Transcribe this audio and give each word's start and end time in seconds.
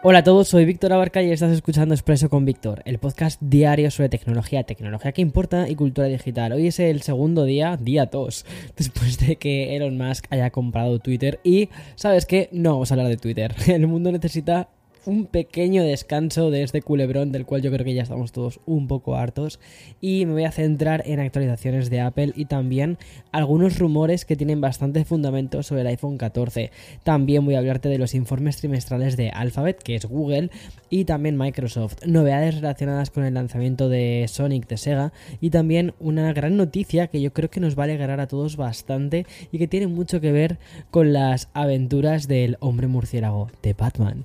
Hola 0.00 0.20
a 0.20 0.22
todos, 0.22 0.46
soy 0.46 0.64
Víctor 0.64 0.92
Abarca 0.92 1.24
y 1.24 1.32
estás 1.32 1.50
escuchando 1.50 1.92
Expreso 1.92 2.30
con 2.30 2.44
Víctor, 2.44 2.82
el 2.84 2.98
podcast 2.98 3.42
diario 3.42 3.90
sobre 3.90 4.08
tecnología, 4.08 4.62
tecnología 4.62 5.10
que 5.10 5.22
importa 5.22 5.68
y 5.68 5.74
cultura 5.74 6.06
digital. 6.06 6.52
Hoy 6.52 6.68
es 6.68 6.78
el 6.78 7.02
segundo 7.02 7.42
día, 7.44 7.76
día 7.76 8.06
2, 8.06 8.46
después 8.76 9.18
de 9.18 9.34
que 9.36 9.74
Elon 9.74 9.98
Musk 9.98 10.26
haya 10.30 10.50
comprado 10.50 11.00
Twitter 11.00 11.40
y, 11.42 11.68
¿sabes 11.96 12.26
qué? 12.26 12.48
No 12.52 12.74
vamos 12.74 12.92
a 12.92 12.94
hablar 12.94 13.08
de 13.08 13.16
Twitter. 13.16 13.52
El 13.66 13.88
mundo 13.88 14.12
necesita 14.12 14.68
un 15.06 15.26
pequeño 15.26 15.82
descanso 15.82 16.50
de 16.50 16.62
este 16.62 16.82
culebrón 16.82 17.32
del 17.32 17.46
cual 17.46 17.62
yo 17.62 17.70
creo 17.70 17.84
que 17.84 17.94
ya 17.94 18.02
estamos 18.02 18.32
todos 18.32 18.60
un 18.66 18.88
poco 18.88 19.16
hartos 19.16 19.60
y 20.00 20.26
me 20.26 20.32
voy 20.32 20.44
a 20.44 20.52
centrar 20.52 21.02
en 21.06 21.20
actualizaciones 21.20 21.90
de 21.90 22.00
Apple 22.00 22.32
y 22.34 22.46
también 22.46 22.98
algunos 23.32 23.78
rumores 23.78 24.24
que 24.24 24.36
tienen 24.36 24.60
bastante 24.60 25.04
fundamento 25.04 25.62
sobre 25.62 25.82
el 25.82 25.86
iPhone 25.88 26.18
14. 26.18 26.70
También 27.04 27.44
voy 27.44 27.54
a 27.54 27.58
hablarte 27.58 27.88
de 27.88 27.98
los 27.98 28.14
informes 28.14 28.56
trimestrales 28.56 29.16
de 29.16 29.30
Alphabet, 29.30 29.82
que 29.82 29.94
es 29.94 30.06
Google, 30.06 30.50
y 30.90 31.04
también 31.04 31.36
Microsoft, 31.36 32.04
novedades 32.06 32.56
relacionadas 32.56 33.10
con 33.10 33.24
el 33.24 33.34
lanzamiento 33.34 33.88
de 33.88 34.26
Sonic 34.28 34.66
de 34.68 34.76
Sega 34.76 35.12
y 35.40 35.50
también 35.50 35.94
una 36.00 36.32
gran 36.32 36.56
noticia 36.56 37.08
que 37.08 37.20
yo 37.20 37.32
creo 37.32 37.50
que 37.50 37.60
nos 37.60 37.78
va 37.78 37.82
a 37.82 37.84
alegrar 37.84 38.20
a 38.20 38.28
todos 38.28 38.56
bastante 38.56 39.26
y 39.52 39.58
que 39.58 39.68
tiene 39.68 39.86
mucho 39.86 40.20
que 40.20 40.32
ver 40.32 40.58
con 40.90 41.12
las 41.12 41.48
aventuras 41.54 42.28
del 42.28 42.56
hombre 42.60 42.86
murciélago 42.86 43.50
de 43.62 43.74
Batman. 43.74 44.24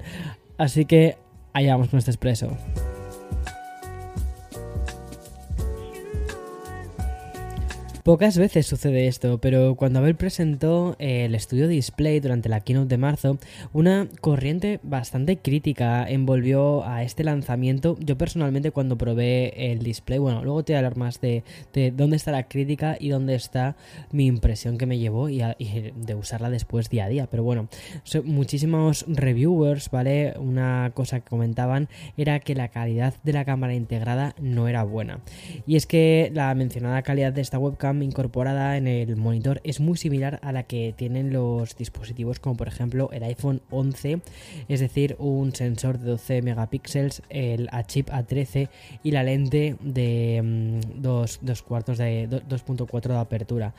Así 0.58 0.86
que 0.86 1.18
allá 1.54 1.74
vamos 1.74 1.90
con 1.90 2.00
este 2.00 2.12
expreso. 2.12 2.58
Pocas 8.04 8.38
veces 8.38 8.68
sucede 8.68 9.08
esto, 9.08 9.38
pero 9.38 9.76
cuando 9.76 10.00
Abel 10.00 10.16
presentó 10.16 10.98
el 11.00 11.34
estudio 11.36 11.70
Display 11.70 12.20
durante 12.20 12.50
la 12.50 12.60
keynote 12.60 12.90
de 12.90 12.98
marzo, 12.98 13.38
una 13.72 14.10
corriente 14.20 14.82
bastante 14.84 15.38
crítica 15.38 16.06
envolvió 16.06 16.86
a 16.86 17.04
este 17.04 17.24
lanzamiento. 17.24 17.96
Yo 18.02 18.18
personalmente 18.18 18.72
cuando 18.72 18.98
probé 18.98 19.72
el 19.72 19.80
display, 19.84 20.20
bueno, 20.20 20.44
luego 20.44 20.66
te 20.66 20.74
voy 20.74 20.76
a 20.76 20.80
hablar 20.80 20.98
más 20.98 21.22
de, 21.22 21.46
dónde 21.96 22.18
está 22.18 22.34
la 22.34 22.50
crítica 22.50 22.98
y 23.00 23.08
dónde 23.08 23.36
está 23.36 23.78
mi 24.12 24.26
impresión 24.26 24.78
que 24.78 24.86
me 24.86 25.00
llevó 25.00 25.30
y, 25.30 25.42
de 25.96 26.16
usarla 26.16 26.50
después 26.50 26.90
día 26.90 27.06
a 27.06 27.10
día. 27.10 27.28
Pero 27.28 27.44
bueno, 27.44 27.70
muchísimos 28.26 29.06
reviewers, 29.08 29.90
¿vale? 29.90 30.34
Una 30.38 30.92
cosa 30.94 31.22
que 31.22 31.30
comentaban 31.30 31.88
era 32.18 32.42
que 32.42 32.54
la 32.54 32.68
calidad 32.68 33.14
de 33.24 33.32
la 33.32 33.46
cámara 33.46 33.76
integrada 33.76 34.36
no 34.42 34.68
era 34.68 34.84
buena. 34.84 35.22
Y 35.66 35.78
es 35.78 35.86
que 35.86 36.32
la 36.34 36.54
mencionada 36.54 37.02
calidad 37.02 37.32
de 37.32 37.40
esta 37.40 37.58
webcam 37.58 37.93
incorporada 38.02 38.78
en 38.78 38.88
el 38.88 39.16
monitor 39.16 39.62
es 39.64 39.80
muy 39.80 39.98
similar 39.98 40.40
a 40.42 40.52
la 40.52 40.64
que 40.64 40.94
tienen 40.96 41.34
los 41.34 41.76
dispositivos 41.76 42.40
como 42.40 42.58
por 42.58 42.68
ejemplo 42.68 43.10
el 43.12 43.24
iPhone 43.24 43.62
11, 43.70 44.22
es 44.68 44.80
decir, 44.80 45.16
un 45.20 45.54
sensor 45.54 46.00
de 46.00 46.12
12 46.12 46.42
megapíxeles, 46.42 47.22
el 47.30 47.70
a 47.72 47.84
chip 47.84 48.10
A13 48.10 48.70
y 49.04 49.12
la 49.12 49.24
lente 49.24 49.76
de 49.82 50.82
2 50.96 51.40
mm, 51.42 51.52
cuartos 51.68 51.98
de 51.98 52.30
2.4 52.30 53.02
de 53.10 53.18
apertura. 53.18 53.74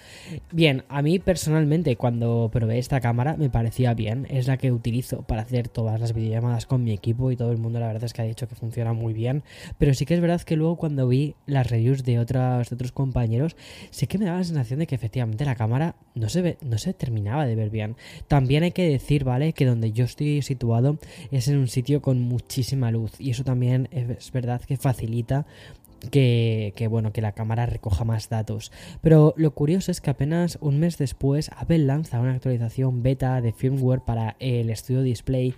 Bien, 0.52 0.84
a 0.88 1.02
mí 1.02 1.18
personalmente 1.18 1.96
cuando 1.96 2.50
probé 2.52 2.78
esta 2.78 3.00
cámara 3.00 3.36
me 3.36 3.50
parecía 3.50 3.94
bien, 3.94 4.26
es 4.30 4.46
la 4.46 4.56
que 4.56 4.72
utilizo 4.72 5.22
para 5.22 5.42
hacer 5.42 5.68
todas 5.68 6.00
las 6.00 6.12
videollamadas 6.12 6.66
con 6.66 6.84
mi 6.84 6.92
equipo 6.92 7.30
y 7.30 7.36
todo 7.36 7.52
el 7.52 7.58
mundo 7.58 7.80
la 7.80 7.86
verdad 7.86 8.04
es 8.04 8.12
que 8.12 8.22
ha 8.22 8.26
dicho 8.26 8.48
que 8.48 8.54
funciona 8.54 8.92
muy 8.92 9.12
bien, 9.12 9.42
pero 9.78 9.94
sí 9.94 10.06
que 10.06 10.14
es 10.14 10.20
verdad 10.20 10.40
que 10.42 10.56
luego 10.56 10.76
cuando 10.76 11.08
vi 11.08 11.34
las 11.46 11.70
reviews 11.70 12.04
de, 12.04 12.18
otros 12.18 12.68
de 12.68 12.74
otros 12.74 12.92
compañeros 12.92 13.56
que 14.08 14.18
me 14.18 14.24
daba 14.24 14.38
la 14.38 14.44
sensación 14.44 14.80
de 14.80 14.86
que 14.86 14.94
efectivamente 14.94 15.44
la 15.44 15.54
cámara 15.54 15.96
no 16.14 16.28
se, 16.28 16.42
ve, 16.42 16.58
no 16.62 16.78
se 16.78 16.94
terminaba 16.94 17.46
de 17.46 17.54
ver 17.54 17.70
bien. 17.70 17.96
También 18.28 18.62
hay 18.62 18.72
que 18.72 18.88
decir, 18.88 19.24
¿vale? 19.24 19.52
Que 19.52 19.66
donde 19.66 19.92
yo 19.92 20.04
estoy 20.04 20.42
situado 20.42 20.98
es 21.30 21.48
en 21.48 21.58
un 21.58 21.68
sitio 21.68 22.02
con 22.02 22.20
muchísima 22.20 22.90
luz 22.90 23.20
y 23.20 23.30
eso 23.30 23.44
también 23.44 23.88
es 23.92 24.32
verdad 24.32 24.60
que 24.62 24.76
facilita 24.76 25.46
que, 26.10 26.72
que, 26.76 26.86
bueno, 26.86 27.12
que 27.12 27.22
la 27.22 27.32
cámara 27.32 27.66
recoja 27.66 28.04
más 28.04 28.28
datos. 28.28 28.72
Pero 29.00 29.34
lo 29.36 29.52
curioso 29.52 29.90
es 29.90 30.00
que 30.00 30.10
apenas 30.10 30.58
un 30.60 30.78
mes 30.78 30.98
después 30.98 31.50
Apple 31.56 31.78
lanza 31.78 32.20
una 32.20 32.34
actualización 32.34 33.02
beta 33.02 33.40
de 33.40 33.52
firmware 33.52 34.00
para 34.00 34.36
el 34.38 34.74
Studio 34.76 35.02
Display 35.02 35.54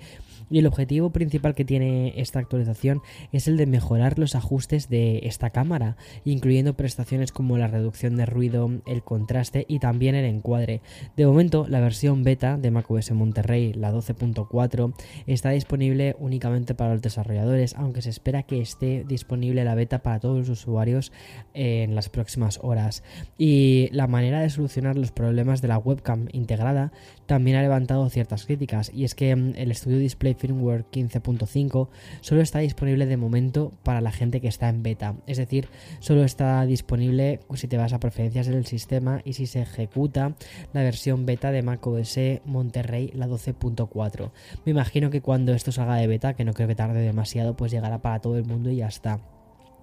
y 0.50 0.58
el 0.58 0.66
objetivo 0.66 1.10
principal 1.10 1.54
que 1.54 1.64
tiene 1.64 2.14
esta 2.16 2.38
actualización 2.38 3.02
es 3.32 3.48
el 3.48 3.56
de 3.56 3.66
mejorar 3.66 4.18
los 4.18 4.34
ajustes 4.34 4.88
de 4.88 5.20
esta 5.24 5.50
cámara, 5.50 5.96
incluyendo 6.24 6.74
prestaciones 6.74 7.32
como 7.32 7.58
la 7.58 7.66
reducción 7.66 8.16
de 8.16 8.26
ruido, 8.26 8.70
el 8.86 9.02
contraste 9.02 9.64
y 9.68 9.78
también 9.78 10.14
el 10.14 10.24
encuadre. 10.24 10.80
De 11.16 11.26
momento, 11.26 11.66
la 11.68 11.80
versión 11.80 12.24
beta 12.24 12.56
de 12.56 12.70
macOS 12.70 13.10
Monterrey, 13.12 13.72
la 13.72 13.92
12.4, 13.92 14.94
está 15.26 15.50
disponible 15.50 16.16
únicamente 16.18 16.74
para 16.74 16.92
los 16.92 17.02
desarrolladores, 17.02 17.74
aunque 17.76 18.02
se 18.02 18.10
espera 18.10 18.44
que 18.44 18.60
esté 18.60 19.04
disponible 19.06 19.64
la 19.64 19.74
beta 19.74 20.02
para 20.02 20.20
todos 20.20 20.38
los 20.38 20.48
usuarios 20.48 21.12
en 21.54 21.94
las 21.94 22.08
próximas 22.08 22.58
horas. 22.62 23.02
Y 23.38 23.88
la 23.92 24.06
manera 24.06 24.40
de 24.40 24.50
solucionar 24.50 24.96
los 24.96 25.12
problemas 25.12 25.62
de 25.62 25.68
la 25.68 25.78
webcam 25.78 26.28
integrada 26.32 26.92
también 27.26 27.56
ha 27.56 27.62
levantado 27.62 28.08
ciertas 28.08 28.46
críticas, 28.46 28.90
y 28.94 29.04
es 29.04 29.14
que 29.14 29.34
mm, 29.34 29.54
el 29.56 29.70
estudio 29.70 29.98
display 29.98 30.35
firmware 30.36 30.84
15.5 30.90 31.88
solo 32.20 32.40
está 32.40 32.60
disponible 32.60 33.06
de 33.06 33.16
momento 33.16 33.72
para 33.82 34.00
la 34.00 34.12
gente 34.12 34.40
que 34.40 34.48
está 34.48 34.68
en 34.68 34.82
beta. 34.82 35.16
Es 35.26 35.38
decir, 35.38 35.68
solo 36.00 36.24
está 36.24 36.64
disponible 36.66 37.40
si 37.54 37.68
te 37.68 37.76
vas 37.76 37.92
a 37.92 38.00
preferencias 38.00 38.46
del 38.46 38.66
sistema 38.66 39.20
y 39.24 39.32
si 39.32 39.46
se 39.46 39.62
ejecuta 39.62 40.34
la 40.72 40.82
versión 40.82 41.26
beta 41.26 41.50
de 41.50 41.62
macOS 41.62 42.18
Monterrey, 42.44 43.10
la 43.14 43.26
12.4. 43.26 44.30
Me 44.64 44.72
imagino 44.72 45.10
que 45.10 45.20
cuando 45.20 45.52
esto 45.52 45.72
salga 45.72 45.96
de 45.96 46.06
beta, 46.06 46.34
que 46.34 46.44
no 46.44 46.52
creo 46.52 46.68
que 46.68 46.74
tarde 46.74 47.00
demasiado, 47.00 47.56
pues 47.56 47.72
llegará 47.72 48.00
para 48.02 48.20
todo 48.20 48.36
el 48.36 48.44
mundo 48.44 48.70
y 48.70 48.76
ya 48.76 48.86
está. 48.86 49.20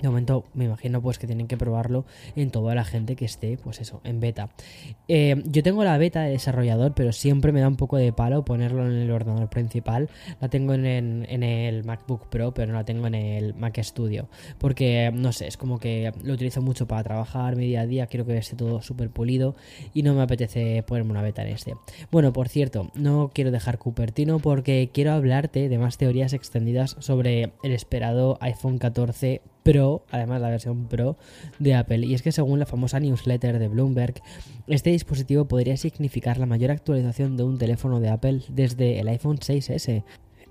De 0.04 0.10
momento 0.10 0.44
me 0.54 0.66
imagino 0.66 1.02
pues 1.02 1.18
que 1.18 1.28
tienen 1.28 1.48
que 1.48 1.56
probarlo 1.56 2.04
en 2.36 2.52
toda 2.52 2.76
la 2.76 2.84
gente 2.84 3.16
que 3.16 3.24
esté 3.24 3.58
pues 3.58 3.80
eso, 3.80 4.02
en 4.04 4.20
beta. 4.20 4.50
Eh, 5.08 5.42
yo 5.46 5.64
tengo 5.64 5.82
la 5.86 5.98
beta 5.98 6.24
de 6.24 6.32
desarrollador, 6.32 6.94
pero 6.94 7.14
siempre 7.14 7.54
me 7.54 7.62
da 7.62 7.70
un 7.70 7.78
poco 7.78 7.96
de 7.96 8.12
palo 8.12 8.44
ponerlo 8.44 8.86
en 8.86 8.92
el 8.92 9.12
ordenador 9.12 9.50
principal. 9.50 10.10
La 10.42 10.50
tengo 10.50 10.74
en, 10.74 10.84
el 10.84 11.86
MacBook 11.86 12.28
Pro, 12.28 12.54
pero 12.54 12.74
no 12.74 12.80
la 12.80 12.84
tengo 12.84 13.08
en 13.08 13.16
el 13.16 13.54
Mac 13.54 13.82
Studio. 13.82 14.28
Porque, 14.58 15.10
no 15.14 15.32
sé, 15.32 15.48
es 15.48 15.56
como 15.56 15.80
que 15.80 16.12
lo 16.22 16.34
utilizo 16.34 16.62
mucho 16.62 16.86
para 16.86 17.02
trabajar 17.04 17.56
mi 17.56 17.68
día 17.68 17.82
a 17.82 17.88
día, 17.88 18.08
quiero 18.08 18.26
que 18.26 18.38
esté 18.38 18.58
todo 18.58 18.82
súper 18.82 19.10
pulido 19.10 19.56
y 19.94 20.04
no 20.04 20.14
me 20.14 20.22
apetece 20.22 20.84
ponerme 20.84 21.12
una 21.12 21.22
beta 21.22 21.44
en 21.44 21.54
este. 21.54 21.76
Bueno, 22.12 22.34
por 22.34 22.50
cierto, 22.50 22.92
no 22.94 23.32
quiero 23.34 23.52
dejar 23.52 23.78
Cupertino 23.78 24.40
porque 24.40 24.90
quiero 24.94 25.14
hablarte 25.14 25.70
de 25.70 25.78
más 25.78 25.98
teorías 25.98 26.34
extendidas 26.34 26.98
sobre 27.00 27.54
el 27.64 27.72
esperado 27.72 28.38
iPhone 28.42 28.80
14 28.80 29.42
Pro, 29.64 30.06
además 30.12 30.42
la 30.42 30.50
versión 30.50 30.88
Pro 30.88 31.18
de 31.60 31.74
Apple. 31.76 32.06
Y 32.06 32.14
es 32.14 32.22
que 32.22 32.32
según 32.32 32.60
la 32.60 32.66
famosa 32.66 33.00
newsletter 33.00 33.60
de 33.60 33.68
Bloomberg, 33.68 34.16
este 34.68 34.92
dispositivo 34.92 35.46
podría 35.46 35.78
significar 35.78 36.38
la 36.38 36.46
mayor 36.46 36.72
actualización 36.72 37.38
de 37.38 37.44
un 37.44 37.58
teléfono 37.58 38.00
de 38.00 38.10
Apple 38.10 38.42
desde 38.50 39.00
el 39.00 39.08
iPhone 39.08 39.38
6S. 39.38 40.04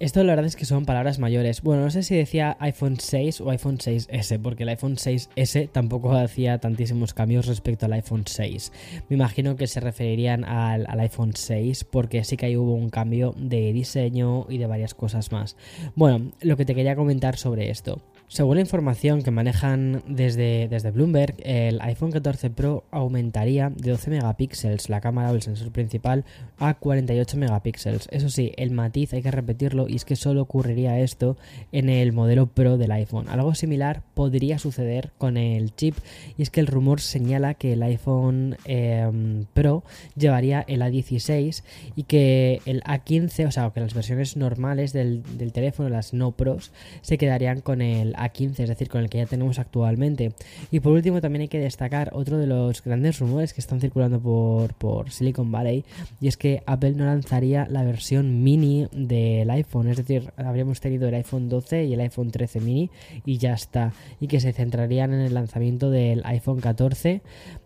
Esto 0.03 0.25
la 0.25 0.33
verdad 0.33 0.47
es 0.47 0.57
que 0.57 0.65
son 0.65 0.85
palabras 0.85 1.21
mayores. 1.21 1.63
Bueno, 1.63 1.83
no 1.83 1.91
sé 1.93 2.03
si 2.03 2.17
decía 2.17 2.57
iPhone 2.59 2.99
6 2.99 3.41
o 3.41 3.51
iPhone 3.51 3.79
6S, 3.79 4.41
porque 4.43 4.65
el 4.65 4.71
iPhone 4.71 4.97
6S 4.97 5.71
tampoco 5.71 6.13
hacía 6.17 6.59
tantísimos 6.59 7.15
cambios 7.15 7.47
respecto 7.47 7.87
al 7.87 7.93
iPhone 7.93 8.25
6. 8.27 8.73
Me 9.09 9.15
imagino 9.15 9.55
que 9.55 9.69
se 9.69 9.79
referirían 9.79 10.45
al, 10.45 10.89
iPhone 10.99 11.35
6, 11.37 11.85
porque 11.85 12.25
sí 12.25 12.37
que 12.37 12.47
ahí 12.47 12.57
hubo 12.57 12.75
un 12.75 12.91
cambio 12.91 13.33
de 13.37 13.73
diseño 13.73 14.47
y 14.49 14.59
de 14.59 14.67
varias 14.67 14.95
cosas 14.95 15.31
más. 15.31 15.57
Bueno, 15.95 16.33
lo 16.41 16.57
que 16.57 16.65
te 16.65 16.75
quería 16.75 16.97
comentar 16.97 17.37
sobre 17.37 17.71
esto. 17.71 18.03
Según 18.33 18.55
la 18.55 18.63
información 18.63 19.21
que 19.21 19.31
manejan 19.31 20.03
desde, 20.07 20.67
desde 20.67 20.91
Bloomberg, 20.91 21.35
el 21.45 21.79
iPhone 21.83 22.13
14 22.13 22.49
Pro 22.49 22.83
aumentaría 22.91 23.69
de 23.69 23.91
12 23.91 24.09
megapíxeles 24.09 24.89
la 24.89 25.03
cámara 25.03 25.31
o 25.31 25.35
el 25.35 25.43
sensor 25.43 25.71
principal 25.71 26.25
a 26.59 26.73
48 26.73 27.37
megapíxeles. 27.37 28.09
Eso 28.11 28.31
sí, 28.31 28.53
el 28.57 28.71
matiz 28.71 29.13
hay 29.13 29.21
que 29.21 29.31
repetirlo 29.31 29.87
y 29.87 29.97
es 29.97 30.07
que 30.07 30.17
solo 30.17 30.41
ocurriría 30.41 30.99
esto 30.99 31.37
en 31.73 31.91
el 31.91 32.15
modelo 32.15 32.47
Pro 32.47 32.79
del 32.79 32.93
iPhone. 32.93 33.29
Algo 33.29 33.55
similar 33.55 34.01
podría 34.15 34.59
suceder 34.59 35.11
con 35.19 35.37
el 35.37 35.75
chip 35.75 35.99
y 36.39 36.43
es 36.43 36.49
que 36.49 36.61
el 36.61 36.69
rumor 36.69 37.03
señala 37.03 37.53
que 37.53 37.75
el 37.75 37.83
iPhone 37.83 38.57
em, 38.65 39.45
Pro 39.53 39.85
llevaría 40.17 40.65
el 40.69 40.81
A16 40.81 41.65
y 41.97 42.05
que 42.05 42.63
el 42.65 42.83
A15, 42.85 43.47
o 43.47 43.51
sea, 43.51 43.71
que 43.75 43.81
las 43.81 43.93
versiones 43.93 44.39
normales 44.39 44.95
del, 44.95 45.23
del 45.37 45.53
teléfono, 45.53 45.91
las 45.91 46.15
no 46.15 46.33
Pros, 46.33 46.73
se 47.03 47.19
quedarían 47.19 47.61
con 47.61 47.83
el 47.83 48.15
a15, 48.25 48.61
es 48.61 48.69
decir, 48.69 48.89
con 48.89 49.03
el 49.03 49.11
que 49.11 49.19
ya 49.19 49.27
tenemos 49.27 49.59
actualmente. 49.59 50.33
Y 50.71 50.81
por 50.81 50.93
último 50.93 51.21
también 51.21 51.43
hay 51.43 51.49
que 51.49 51.59
destacar 51.59 52.11
otro 52.13 52.39
de 52.39 52.47
los 52.47 52.83
grandes 52.83 53.19
rumores 53.19 53.53
que 53.53 53.61
están 53.61 53.81
circulando 53.81 54.21
por, 54.21 54.75
por 54.75 55.11
Silicon 55.11 55.51
Valley 55.51 55.85
y 56.21 56.29
es 56.29 56.37
que 56.37 56.63
Apple 56.67 56.93
no 56.93 57.05
lanzaría 57.05 57.67
la 57.69 57.83
versión 57.83 58.43
mini 58.43 58.89
del 58.93 59.51
iPhone, 59.51 59.89
es 59.89 59.97
decir, 59.97 60.33
habríamos 60.37 60.81
tenido 60.81 61.09
el 61.09 61.15
iPhone 61.15 61.49
12 61.49 61.85
y 61.85 61.95
el 61.95 62.01
iPhone 62.01 62.31
13 62.31 62.61
mini 62.61 62.91
y 63.25 63.39
ya 63.39 63.55
está, 63.55 63.93
y 64.21 64.29
que 64.29 64.41
se 64.41 64.53
centrarían 64.53 65.13
en 65.13 65.21
el 65.21 65.35
lanzamiento 65.35 65.91
del 65.91 66.23
iPhone 66.25 66.61
14 66.61 67.23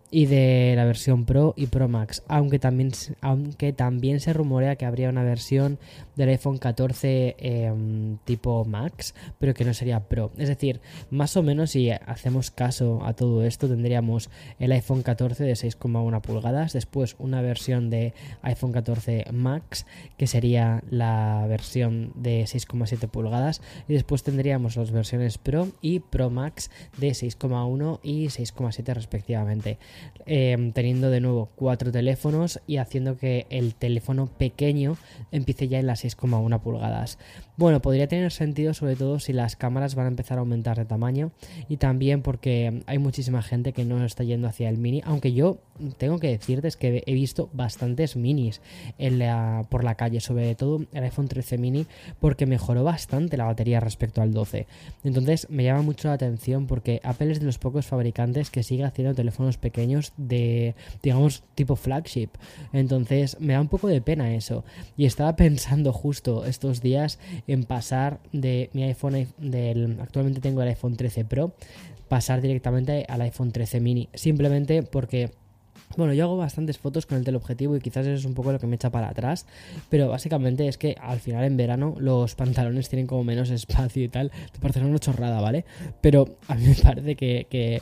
y 0.09 0.25
de 0.25 0.73
la 0.75 0.85
versión 0.85 1.25
Pro 1.25 1.53
y 1.57 1.67
Pro 1.67 1.87
Max, 1.87 2.23
aunque 2.27 2.59
también, 2.59 2.91
aunque 3.21 3.73
también 3.73 4.19
se 4.19 4.33
rumorea 4.33 4.75
que 4.75 4.85
habría 4.85 5.09
una 5.09 5.23
versión 5.23 5.79
del 6.15 6.29
iPhone 6.29 6.57
14 6.57 7.35
em, 7.39 8.17
tipo 8.25 8.63
Max, 8.65 9.13
pero 9.37 9.53
que 9.53 9.65
no 9.65 9.73
sería 9.73 10.07
Pro. 10.07 10.31
Es 10.37 10.47
decir, 10.47 10.79
más 11.09 11.35
o 11.35 11.43
menos 11.43 11.71
si 11.71 11.91
hacemos 11.91 12.51
caso 12.51 13.01
a 13.03 13.13
todo 13.13 13.43
esto, 13.43 13.67
tendríamos 13.67 14.29
el 14.59 14.71
iPhone 14.71 15.03
14 15.03 15.43
de 15.43 15.53
6,1 15.53 16.21
pulgadas, 16.21 16.73
después 16.73 17.15
una 17.19 17.41
versión 17.41 17.89
de 17.89 18.13
iPhone 18.41 18.71
14 18.71 19.25
Max, 19.31 19.85
que 20.17 20.27
sería 20.27 20.83
la 20.89 21.45
versión 21.47 22.13
de 22.15 22.43
6,7 22.43 23.09
pulgadas, 23.09 23.61
y 23.87 23.93
después 23.93 24.23
tendríamos 24.23 24.77
las 24.77 24.91
versiones 24.91 25.37
Pro 25.37 25.67
y 25.81 25.99
Pro 25.99 26.29
Max 26.29 26.71
de 26.97 27.09
6,1 27.09 27.99
y 28.03 28.27
6,7 28.27 28.93
respectivamente. 28.93 29.77
Em, 30.29 30.73
teniendo 30.73 31.09
de 31.09 31.21
nuevo 31.21 31.47
cuatro 31.55 31.89
teléfonos 31.89 32.59
y 32.67 32.77
haciendo 32.77 33.15
que 33.15 33.47
el 33.49 33.75
teléfono 33.75 34.27
pequeño 34.27 34.97
empiece 35.31 35.69
ya 35.69 35.79
en 35.79 35.87
las 35.87 36.03
6,1 36.03 36.59
pulgadas. 36.59 37.17
Bueno, 37.55 37.81
podría 37.81 38.07
tener 38.07 38.33
sentido 38.33 38.73
sobre 38.73 38.97
todo 38.97 39.19
si 39.19 39.31
las 39.31 39.55
cámaras 39.55 39.95
van 39.95 40.05
a 40.05 40.09
empezar 40.09 40.37
a 40.37 40.41
aumentar 40.41 40.77
de 40.77 40.83
tamaño 40.83 41.31
y 41.69 41.77
también 41.77 42.23
porque 42.23 42.83
hay 42.87 42.97
muchísima 42.97 43.41
gente 43.41 43.71
que 43.71 43.85
no 43.85 44.03
está 44.03 44.25
yendo 44.25 44.49
hacia 44.49 44.67
el 44.67 44.77
mini, 44.77 45.01
aunque 45.05 45.31
yo 45.31 45.59
tengo 45.97 46.19
que 46.19 46.27
decirte 46.27 46.67
que 46.77 47.03
he 47.05 47.13
visto 47.13 47.49
bastantes 47.53 48.17
minis 48.17 48.61
por 49.69 49.85
la 49.85 49.95
calle, 49.95 50.19
sobre 50.19 50.55
todo 50.55 50.81
el 50.91 51.03
iPhone 51.03 51.29
13 51.29 51.57
mini, 51.57 51.85
porque 52.19 52.45
mejoró 52.45 52.83
bastante 52.83 53.37
la 53.37 53.45
batería 53.45 53.79
respecto 53.79 54.21
al 54.21 54.33
12. 54.33 54.67
Entonces 55.05 55.49
me 55.49 55.63
llama 55.63 55.83
mucho 55.83 56.09
la 56.09 56.15
atención 56.15 56.67
porque 56.67 56.99
Apple 57.03 57.31
es 57.31 57.39
de 57.39 57.45
los 57.45 57.59
pocos 57.59 57.85
fabricantes 57.85 58.49
que 58.49 58.61
sigue 58.61 58.83
haciendo 58.83 59.15
teléfonos 59.15 59.57
pequeños 59.57 59.86
de, 60.17 60.75
digamos, 61.01 61.43
tipo 61.55 61.75
flagship. 61.75 62.29
Entonces 62.73 63.39
me 63.39 63.53
da 63.53 63.61
un 63.61 63.67
poco 63.67 63.87
de 63.87 64.01
pena 64.01 64.33
eso. 64.33 64.63
Y 64.95 65.05
estaba 65.05 65.35
pensando 65.37 65.93
justo 65.93 66.45
estos 66.45 66.81
días 66.81 67.19
en 67.47 67.63
pasar 67.63 68.19
de 68.31 68.69
mi 68.73 68.83
iPhone, 68.83 69.27
del, 69.37 69.99
actualmente 70.01 70.41
tengo 70.41 70.61
el 70.61 70.69
iPhone 70.69 70.95
13 70.95 71.25
Pro, 71.25 71.53
pasar 72.07 72.41
directamente 72.41 73.05
al 73.07 73.21
iPhone 73.21 73.51
13 73.51 73.79
mini. 73.79 74.09
Simplemente 74.13 74.83
porque 74.83 75.31
bueno, 75.95 76.13
yo 76.13 76.25
hago 76.25 76.37
bastantes 76.37 76.77
fotos 76.77 77.05
con 77.05 77.17
el 77.17 77.23
teleobjetivo 77.23 77.75
y 77.75 77.79
quizás 77.79 78.05
eso 78.05 78.15
es 78.15 78.25
un 78.25 78.33
poco 78.33 78.51
lo 78.51 78.59
que 78.59 78.67
me 78.67 78.75
echa 78.75 78.89
para 78.89 79.09
atrás, 79.09 79.45
pero 79.89 80.09
básicamente 80.09 80.67
es 80.67 80.77
que 80.77 80.95
al 80.99 81.19
final 81.19 81.45
en 81.45 81.57
verano 81.57 81.95
los 81.99 82.35
pantalones 82.35 82.89
tienen 82.89 83.07
como 83.07 83.23
menos 83.23 83.49
espacio 83.49 84.03
y 84.03 84.09
tal, 84.09 84.31
te 84.51 84.59
parece 84.59 84.81
una 84.81 84.99
chorrada, 84.99 85.39
¿vale? 85.41 85.65
Pero 86.01 86.37
a 86.47 86.55
mí 86.55 86.67
me 86.67 86.75
parece 86.75 87.15
que, 87.15 87.81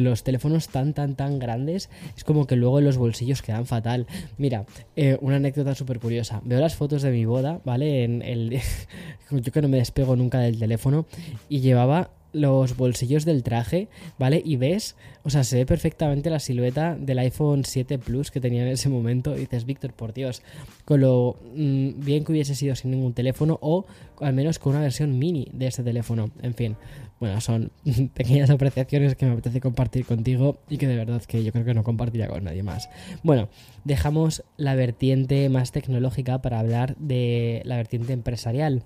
los 0.00 0.24
teléfonos 0.24 0.68
tan, 0.68 0.92
tan, 0.92 1.14
tan 1.14 1.38
grandes 1.38 1.88
es 2.16 2.24
como 2.24 2.46
que 2.46 2.56
luego 2.56 2.80
en 2.80 2.84
los 2.84 2.98
bolsillos 2.98 3.40
quedan 3.40 3.66
fatal. 3.66 4.06
Mira, 4.36 4.66
eh, 4.96 5.16
una 5.20 5.36
anécdota 5.36 5.74
súper 5.74 6.00
curiosa, 6.00 6.42
veo 6.44 6.60
las 6.60 6.74
fotos 6.74 7.02
de 7.02 7.10
mi 7.10 7.24
boda, 7.24 7.60
¿vale? 7.64 8.04
En 8.04 8.22
el... 8.22 8.60
yo 9.30 9.52
que 9.52 9.62
no 9.62 9.68
me 9.68 9.78
despego 9.78 10.16
nunca 10.16 10.40
del 10.40 10.58
teléfono 10.58 11.06
y 11.48 11.60
llevaba 11.60 12.10
los 12.36 12.76
bolsillos 12.76 13.24
del 13.24 13.42
traje, 13.42 13.88
¿vale? 14.18 14.42
Y 14.44 14.56
ves, 14.56 14.94
o 15.24 15.30
sea, 15.30 15.42
se 15.42 15.56
ve 15.56 15.66
perfectamente 15.66 16.28
la 16.28 16.38
silueta 16.38 16.94
del 16.94 17.18
iPhone 17.18 17.64
7 17.64 17.98
Plus 17.98 18.30
que 18.30 18.40
tenía 18.40 18.62
en 18.62 18.68
ese 18.68 18.88
momento. 18.88 19.34
Y 19.34 19.40
dices, 19.40 19.64
Víctor, 19.64 19.94
por 19.94 20.12
Dios, 20.12 20.42
con 20.84 21.00
lo 21.00 21.36
mm, 21.54 22.04
bien 22.04 22.24
que 22.24 22.32
hubiese 22.32 22.54
sido 22.54 22.76
sin 22.76 22.90
ningún 22.90 23.14
teléfono 23.14 23.58
o 23.62 23.86
al 24.20 24.34
menos 24.34 24.58
con 24.58 24.72
una 24.72 24.82
versión 24.82 25.18
mini 25.18 25.48
de 25.52 25.66
este 25.66 25.82
teléfono. 25.82 26.30
En 26.42 26.54
fin, 26.54 26.76
bueno, 27.18 27.40
son 27.40 27.72
pequeñas 28.14 28.50
apreciaciones 28.50 29.16
que 29.16 29.24
me 29.24 29.32
apetece 29.32 29.60
compartir 29.60 30.04
contigo 30.04 30.58
y 30.68 30.76
que 30.76 30.86
de 30.86 30.96
verdad 30.96 31.22
que 31.22 31.42
yo 31.42 31.52
creo 31.52 31.64
que 31.64 31.74
no 31.74 31.84
compartiría 31.84 32.28
con 32.28 32.44
nadie 32.44 32.62
más. 32.62 32.90
Bueno, 33.22 33.48
dejamos 33.84 34.44
la 34.58 34.74
vertiente 34.74 35.48
más 35.48 35.72
tecnológica 35.72 36.42
para 36.42 36.60
hablar 36.60 36.96
de 36.98 37.62
la 37.64 37.76
vertiente 37.76 38.12
empresarial. 38.12 38.84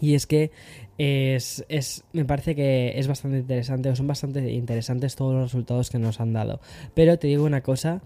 Y 0.00 0.14
es 0.14 0.26
que 0.26 0.50
es, 0.98 1.64
es, 1.68 2.04
me 2.12 2.24
parece 2.24 2.54
que 2.54 2.98
es 2.98 3.06
bastante 3.06 3.38
interesante, 3.38 3.88
o 3.88 3.96
son 3.96 4.06
bastante 4.06 4.52
interesantes 4.52 5.16
todos 5.16 5.34
los 5.34 5.44
resultados 5.44 5.90
que 5.90 5.98
nos 5.98 6.20
han 6.20 6.32
dado. 6.32 6.60
Pero 6.94 7.18
te 7.18 7.28
digo 7.28 7.44
una 7.44 7.62
cosa, 7.62 8.02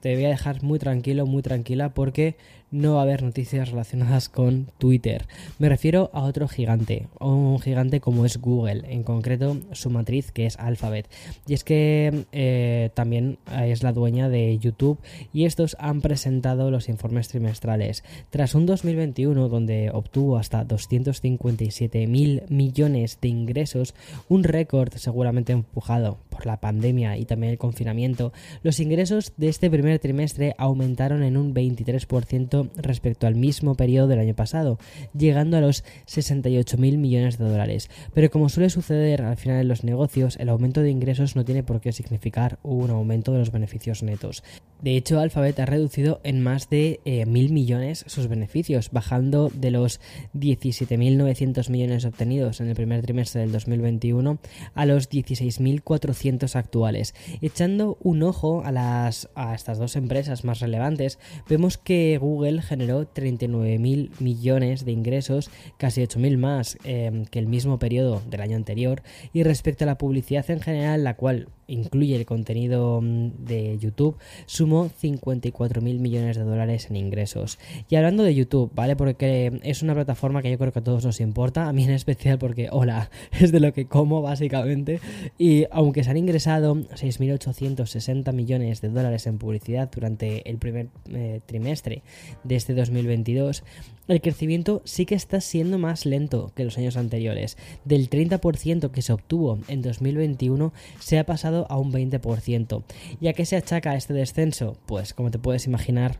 te 0.00 0.14
voy 0.14 0.24
a 0.24 0.30
dejar 0.30 0.62
muy 0.62 0.78
tranquilo, 0.78 1.26
muy 1.26 1.42
tranquila, 1.42 1.94
porque 1.94 2.36
no 2.72 2.94
va 2.94 3.00
a 3.00 3.02
haber 3.02 3.22
noticias 3.22 3.70
relacionadas 3.70 4.28
con 4.28 4.66
Twitter. 4.78 5.26
Me 5.58 5.68
refiero 5.68 6.10
a 6.12 6.22
otro 6.22 6.48
gigante, 6.48 7.06
un 7.20 7.60
gigante 7.60 8.00
como 8.00 8.24
es 8.24 8.38
Google, 8.38 8.82
en 8.88 9.04
concreto 9.04 9.58
su 9.72 9.90
matriz 9.90 10.32
que 10.32 10.46
es 10.46 10.58
Alphabet. 10.58 11.08
Y 11.46 11.54
es 11.54 11.62
que 11.62 12.24
eh, 12.32 12.90
también 12.94 13.38
es 13.62 13.82
la 13.82 13.92
dueña 13.92 14.28
de 14.28 14.58
YouTube 14.58 14.98
y 15.32 15.44
estos 15.44 15.76
han 15.78 16.00
presentado 16.00 16.70
los 16.70 16.88
informes 16.88 17.28
trimestrales. 17.28 18.02
Tras 18.30 18.54
un 18.54 18.66
2021 18.66 19.48
donde 19.48 19.90
obtuvo 19.92 20.38
hasta 20.38 20.64
257 20.64 22.06
mil 22.06 22.42
millones 22.48 23.18
de 23.20 23.28
ingresos, 23.28 23.94
un 24.28 24.44
récord 24.44 24.94
seguramente 24.94 25.52
empujado 25.52 26.18
por 26.30 26.46
la 26.46 26.58
pandemia 26.58 27.18
y 27.18 27.26
también 27.26 27.52
el 27.52 27.58
confinamiento, 27.58 28.32
los 28.62 28.80
ingresos 28.80 29.34
de 29.36 29.48
este 29.48 29.70
primer 29.70 29.98
trimestre 29.98 30.54
aumentaron 30.56 31.22
en 31.22 31.36
un 31.36 31.54
23% 31.54 32.61
respecto 32.76 33.26
al 33.26 33.34
mismo 33.34 33.74
periodo 33.74 34.08
del 34.08 34.20
año 34.20 34.34
pasado, 34.34 34.78
llegando 35.16 35.56
a 35.56 35.60
los 35.60 35.84
68.000 36.06 36.98
millones 36.98 37.38
de 37.38 37.48
dólares. 37.48 37.90
Pero 38.14 38.30
como 38.30 38.48
suele 38.48 38.70
suceder 38.70 39.22
al 39.22 39.36
final 39.36 39.60
en 39.60 39.68
los 39.68 39.84
negocios, 39.84 40.36
el 40.38 40.48
aumento 40.48 40.82
de 40.82 40.90
ingresos 40.90 41.36
no 41.36 41.44
tiene 41.44 41.62
por 41.62 41.80
qué 41.80 41.92
significar 41.92 42.58
un 42.62 42.90
aumento 42.90 43.32
de 43.32 43.38
los 43.38 43.52
beneficios 43.52 44.02
netos. 44.02 44.42
De 44.82 44.96
hecho, 44.96 45.20
Alphabet 45.20 45.60
ha 45.60 45.66
reducido 45.66 46.20
en 46.24 46.42
más 46.42 46.68
de 46.68 47.00
eh, 47.04 47.24
mil 47.24 47.52
millones 47.52 48.04
sus 48.08 48.26
beneficios, 48.26 48.90
bajando 48.90 49.48
de 49.54 49.70
los 49.70 50.00
17.900 50.34 51.70
millones 51.70 52.04
obtenidos 52.04 52.60
en 52.60 52.68
el 52.68 52.74
primer 52.74 53.00
trimestre 53.02 53.42
del 53.42 53.52
2021 53.52 54.38
a 54.74 54.86
los 54.86 55.08
16.400 55.08 56.56
actuales. 56.56 57.14
Echando 57.40 57.96
un 58.02 58.24
ojo 58.24 58.64
a, 58.64 58.72
las, 58.72 59.28
a 59.36 59.54
estas 59.54 59.78
dos 59.78 59.94
empresas 59.94 60.44
más 60.44 60.58
relevantes, 60.58 61.20
vemos 61.48 61.78
que 61.78 62.18
Google 62.18 62.51
generó 62.60 63.10
39.000 63.12 64.20
millones 64.20 64.84
de 64.84 64.92
ingresos, 64.92 65.50
casi 65.78 66.02
8.000 66.02 66.36
más 66.36 66.78
eh, 66.84 67.24
que 67.30 67.38
el 67.38 67.46
mismo 67.46 67.78
periodo 67.78 68.20
del 68.28 68.40
año 68.42 68.56
anterior, 68.56 69.02
y 69.32 69.42
respecto 69.42 69.84
a 69.84 69.86
la 69.86 69.98
publicidad 69.98 70.50
en 70.50 70.60
general, 70.60 71.04
la 71.04 71.16
cual 71.16 71.48
incluye 71.66 72.16
el 72.16 72.26
contenido 72.26 73.00
mm, 73.00 73.44
de 73.44 73.78
YouTube, 73.78 74.16
sumó 74.46 74.88
54 74.88 75.80
mil 75.80 76.00
millones 76.00 76.36
de 76.36 76.42
dólares 76.42 76.88
en 76.90 76.96
ingresos. 76.96 77.58
Y 77.88 77.96
hablando 77.96 78.22
de 78.22 78.34
YouTube, 78.34 78.70
¿vale? 78.74 78.96
Porque 78.96 79.60
es 79.62 79.82
una 79.82 79.94
plataforma 79.94 80.42
que 80.42 80.50
yo 80.50 80.58
creo 80.58 80.72
que 80.72 80.80
a 80.80 80.84
todos 80.84 81.04
nos 81.04 81.20
importa, 81.20 81.68
a 81.68 81.72
mí 81.72 81.84
en 81.84 81.90
especial 81.90 82.38
porque, 82.38 82.68
hola, 82.70 83.10
es 83.40 83.52
de 83.52 83.60
lo 83.60 83.72
que 83.72 83.86
como 83.86 84.22
básicamente. 84.22 85.00
Y 85.38 85.66
aunque 85.70 86.04
se 86.04 86.10
han 86.10 86.16
ingresado 86.16 86.74
6.860 86.74 88.32
millones 88.32 88.80
de 88.80 88.88
dólares 88.88 89.26
en 89.26 89.38
publicidad 89.38 89.90
durante 89.90 90.48
el 90.48 90.58
primer 90.58 90.88
eh, 91.10 91.40
trimestre 91.46 92.02
de 92.44 92.56
este 92.56 92.74
2022, 92.74 93.64
el 94.08 94.20
crecimiento 94.20 94.82
sí 94.84 95.06
que 95.06 95.14
está 95.14 95.40
siendo 95.40 95.78
más 95.78 96.06
lento 96.06 96.52
que 96.54 96.64
los 96.64 96.76
años 96.76 96.96
anteriores. 96.96 97.56
Del 97.84 98.10
30% 98.10 98.90
que 98.90 99.02
se 99.02 99.12
obtuvo 99.12 99.58
en 99.68 99.80
2021 99.80 100.72
se 100.98 101.18
ha 101.18 101.24
pasado 101.24 101.61
a 101.68 101.76
un 101.78 101.92
20%. 101.92 102.82
¿Y 103.20 103.28
a 103.28 103.32
qué 103.32 103.44
se 103.44 103.56
achaca 103.56 103.96
este 103.96 104.14
descenso? 104.14 104.76
Pues 104.86 105.14
como 105.14 105.30
te 105.30 105.38
puedes 105.38 105.66
imaginar, 105.66 106.18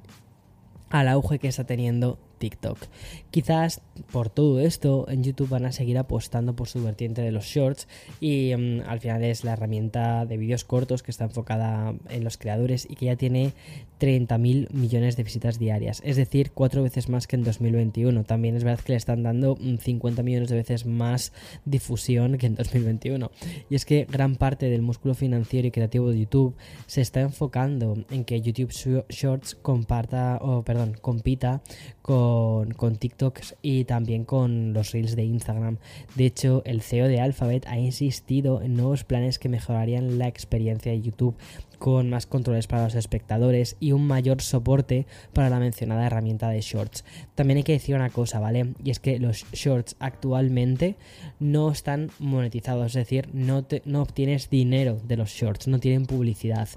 al 0.91 1.09
auge 1.09 1.39
que 1.39 1.49
está 1.49 1.65
teniendo 1.65 2.19
TikTok. 2.43 2.77
Quizás 3.31 3.83
por 4.11 4.29
todo 4.29 4.59
esto 4.59 5.07
en 5.09 5.23
YouTube 5.23 5.51
van 5.51 5.65
a 5.65 5.71
seguir 5.71 5.97
apostando 5.97 6.57
por 6.57 6.67
su 6.67 6.83
vertiente 6.83 7.23
de 7.23 7.31
los 7.31 7.45
shorts 7.45 7.87
y 8.21 8.53
mm, 8.57 8.81
al 8.89 8.99
final 8.99 9.23
es 9.23 9.45
la 9.45 9.53
herramienta 9.53 10.27
de 10.27 10.37
vídeos 10.37 10.65
cortos 10.65 11.05
que 11.05 11.13
está 11.13 11.27
enfocada 11.27 11.95
en 12.09 12.25
los 12.25 12.39
creadores 12.39 12.85
y 12.91 12.97
que 12.97 13.07
ya 13.07 13.15
tiene 13.15 13.53
30.000 14.01 14.73
millones 14.73 15.17
de 15.17 15.23
visitas 15.23 15.61
diarias, 15.61 16.03
es 16.05 16.17
decir, 16.17 16.51
cuatro 16.51 16.83
veces 16.83 17.09
más 17.09 17.29
que 17.29 17.37
en 17.37 17.45
2021. 17.45 18.25
También 18.25 18.57
es 18.57 18.65
verdad 18.65 18.83
que 18.85 18.95
le 18.95 18.97
están 18.97 19.23
dando 19.23 19.57
50 19.57 20.21
mm, 20.21 20.25
millones 20.25 20.49
de 20.49 20.57
veces 20.57 20.85
más 20.85 21.33
difusión 21.65 22.39
que 22.39 22.47
en 22.47 22.57
2021. 22.57 23.31
Y 23.71 23.77
es 23.77 23.85
que 23.85 24.09
gran 24.11 24.35
parte 24.35 24.69
del 24.69 24.83
músculo 24.83 25.15
financiero 25.15 25.69
y 25.69 25.71
creativo 25.71 26.11
de 26.11 26.19
YouTube 26.19 26.57
se 26.89 27.03
está 27.03 27.21
enfocando 27.21 28.05
en 28.11 28.25
que 28.25 28.41
YouTube 28.41 28.73
Shorts 28.73 29.55
comparta, 29.55 30.41
o 30.43 30.65
perdón, 30.65 30.97
compita 31.01 31.63
con 32.03 32.32
con, 32.77 32.97
TikTok 32.97 33.41
y 33.63 33.85
también 33.85 34.25
con 34.25 34.73
los 34.73 34.93
reels 34.93 35.17
de 35.17 35.25
Instagram. 35.25 35.79
De 36.15 36.27
hecho, 36.27 36.63
el 36.65 36.83
CEO 36.83 37.09
de 37.09 37.21
Alphabet 37.21 37.67
ha 37.67 37.79
insistido 37.79 38.63
en 38.63 38.75
nuevos 38.75 39.05
planes 39.05 39.39
que 39.39 39.49
mejorarían 39.49 40.19
la 40.19 40.29
experiencia 40.29 40.93
de 40.93 41.01
YouTube 41.01 41.37
con 41.79 42.11
más 42.11 42.27
controles 42.27 42.69
para 42.69 42.85
los 42.85 42.95
espectadores 42.95 43.77
y 43.81 43.91
un 43.91 44.07
mayor 44.07 44.41
soporte 44.41 45.07
para 45.33 45.51
la 45.51 45.59
mencionada 45.59 46.07
herramienta 46.07 46.49
de 46.49 46.61
shorts. 46.61 47.05
También 47.35 47.57
hay 47.57 47.65
que 47.65 47.73
decir 47.73 47.97
una 47.97 48.11
cosa, 48.11 48.39
¿vale? 48.39 48.75
Y 48.85 48.91
es 48.91 49.01
que 49.01 49.19
los 49.19 49.45
shorts 49.53 49.97
actualmente 49.99 50.95
no 51.41 51.73
están 51.73 52.11
monetizados, 52.21 52.87
es 52.87 52.95
decir, 52.95 53.29
no 53.33 53.67
obtienes 54.01 54.49
dinero 54.49 55.01
de 55.05 55.17
los 55.17 55.31
shorts, 55.31 55.67
no 55.67 55.81
tienen 55.81 56.07
publicidad. 56.07 56.69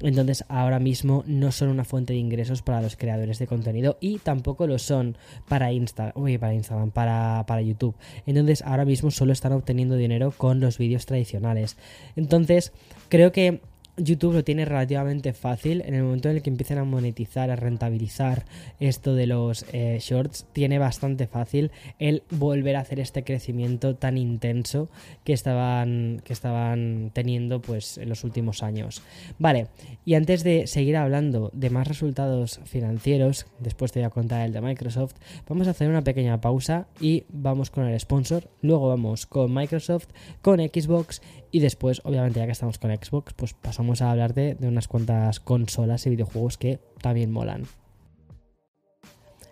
Entonces 0.00 0.44
ahora 0.48 0.78
mismo 0.78 1.24
no 1.26 1.52
son 1.52 1.68
una 1.68 1.84
fuente 1.84 2.12
de 2.12 2.18
ingresos 2.18 2.62
para 2.62 2.82
los 2.82 2.96
creadores 2.96 3.38
de 3.38 3.46
contenido 3.46 3.96
y 4.00 4.18
tampoco 4.18 4.66
lo 4.66 4.78
son 4.78 5.16
para, 5.48 5.72
Insta 5.72 6.12
para 6.12 6.54
Instagram, 6.54 6.90
para, 6.90 7.44
para 7.46 7.62
YouTube. 7.62 7.94
Entonces 8.26 8.62
ahora 8.62 8.84
mismo 8.84 9.10
solo 9.10 9.32
están 9.32 9.52
obteniendo 9.52 9.96
dinero 9.96 10.32
con 10.36 10.60
los 10.60 10.78
vídeos 10.78 11.06
tradicionales. 11.06 11.76
Entonces 12.16 12.72
creo 13.08 13.32
que 13.32 13.60
YouTube 13.96 14.34
lo 14.34 14.44
tiene 14.44 14.64
relativamente 14.64 15.32
fácil. 15.32 15.82
En 15.86 15.94
el 15.94 16.02
momento 16.02 16.28
en 16.28 16.36
el 16.36 16.42
que 16.42 16.50
empiecen 16.50 16.78
a 16.78 16.84
monetizar, 16.84 17.50
a 17.50 17.56
rentabilizar 17.56 18.44
esto 18.80 19.14
de 19.14 19.26
los 19.26 19.64
eh, 19.72 19.98
shorts, 20.00 20.46
tiene 20.52 20.78
bastante 20.78 21.26
fácil 21.26 21.70
el 21.98 22.22
volver 22.30 22.76
a 22.76 22.80
hacer 22.80 23.00
este 23.00 23.24
crecimiento 23.24 23.94
tan 23.96 24.18
intenso 24.18 24.88
que 25.24 25.32
estaban, 25.32 26.20
que 26.24 26.32
estaban 26.32 27.10
teniendo 27.12 27.60
pues, 27.60 27.98
en 27.98 28.08
los 28.08 28.24
últimos 28.24 28.62
años. 28.62 29.02
Vale, 29.38 29.68
y 30.04 30.14
antes 30.14 30.42
de 30.42 30.66
seguir 30.66 30.96
hablando 30.96 31.50
de 31.52 31.70
más 31.70 31.86
resultados 31.86 32.60
financieros, 32.64 33.46
después 33.60 33.92
te 33.92 34.00
voy 34.00 34.06
a 34.06 34.10
contar 34.10 34.44
el 34.46 34.52
de 34.52 34.60
Microsoft, 34.60 35.14
vamos 35.48 35.68
a 35.68 35.70
hacer 35.70 35.88
una 35.88 36.02
pequeña 36.02 36.40
pausa 36.40 36.86
y 37.00 37.24
vamos 37.28 37.70
con 37.70 37.86
el 37.86 37.98
sponsor. 38.00 38.48
Luego 38.60 38.88
vamos 38.88 39.26
con 39.26 39.52
Microsoft, 39.52 40.08
con 40.42 40.58
Xbox 40.58 41.20
y 41.50 41.60
después, 41.60 42.00
obviamente, 42.04 42.40
ya 42.40 42.46
que 42.46 42.52
estamos 42.52 42.78
con 42.78 42.90
Xbox, 42.90 43.32
pues 43.34 43.54
pasamos 43.54 43.83
a 44.02 44.10
hablar 44.10 44.34
de, 44.34 44.54
de 44.54 44.68
unas 44.68 44.88
cuantas 44.88 45.40
consolas 45.40 46.06
y 46.06 46.10
videojuegos 46.10 46.58
que 46.58 46.80
también 47.00 47.30
molan. 47.30 47.64